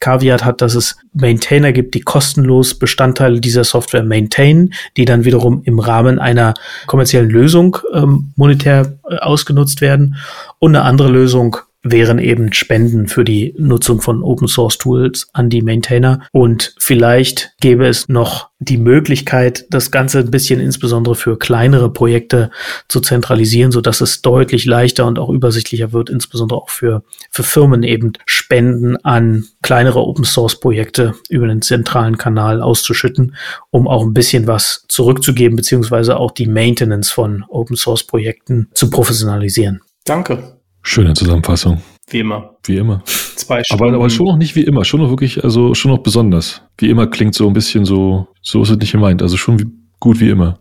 [0.00, 5.62] Caveat hat, dass es Maintainer gibt, die kostenlos Bestandteile dieser Software maintainen, die dann wiederum
[5.64, 6.54] im Rahmen einer
[6.86, 10.16] kommerziellen Lösung ähm, monetär äh, ausgenutzt werden.
[10.58, 11.56] Und eine andere Lösung
[11.90, 16.26] wären eben Spenden für die Nutzung von Open Source Tools an die Maintainer.
[16.32, 22.50] Und vielleicht gäbe es noch die Möglichkeit, das Ganze ein bisschen insbesondere für kleinere Projekte
[22.88, 27.42] zu zentralisieren, so dass es deutlich leichter und auch übersichtlicher wird, insbesondere auch für, für
[27.42, 33.36] Firmen eben Spenden an kleinere Open Source Projekte über den zentralen Kanal auszuschütten,
[33.70, 38.88] um auch ein bisschen was zurückzugeben, beziehungsweise auch die Maintenance von Open Source Projekten zu
[38.88, 39.82] professionalisieren.
[40.04, 40.55] Danke.
[40.88, 41.82] Schöne Zusammenfassung.
[42.08, 42.54] Wie immer.
[42.64, 43.02] Wie immer.
[43.04, 43.82] Zwei Stunden.
[43.82, 46.62] Aber, aber schon noch nicht wie immer, schon noch wirklich, also schon noch besonders.
[46.78, 49.66] Wie immer klingt so ein bisschen so, so ist es nicht gemeint, also schon wie,
[49.98, 50.60] gut wie immer.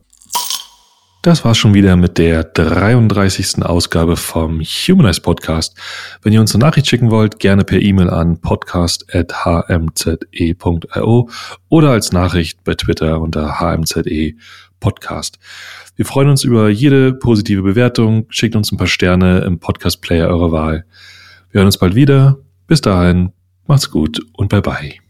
[1.21, 3.63] Das war's schon wieder mit der 33.
[3.63, 5.78] Ausgabe vom Humanize Podcast.
[6.23, 11.30] Wenn ihr uns eine Nachricht schicken wollt, gerne per E-Mail an podcast.hmze.io
[11.69, 14.01] oder als Nachricht bei Twitter unter hmze
[14.86, 15.39] Podcast.
[15.95, 18.27] Wir freuen uns über jede positive Bewertung.
[18.29, 20.86] Schickt uns ein paar Sterne im Podcast-Player eurer Wahl.
[21.49, 22.38] Wir hören uns bald wieder.
[22.67, 23.31] Bis dahin,
[23.65, 25.05] macht's gut und bye bye.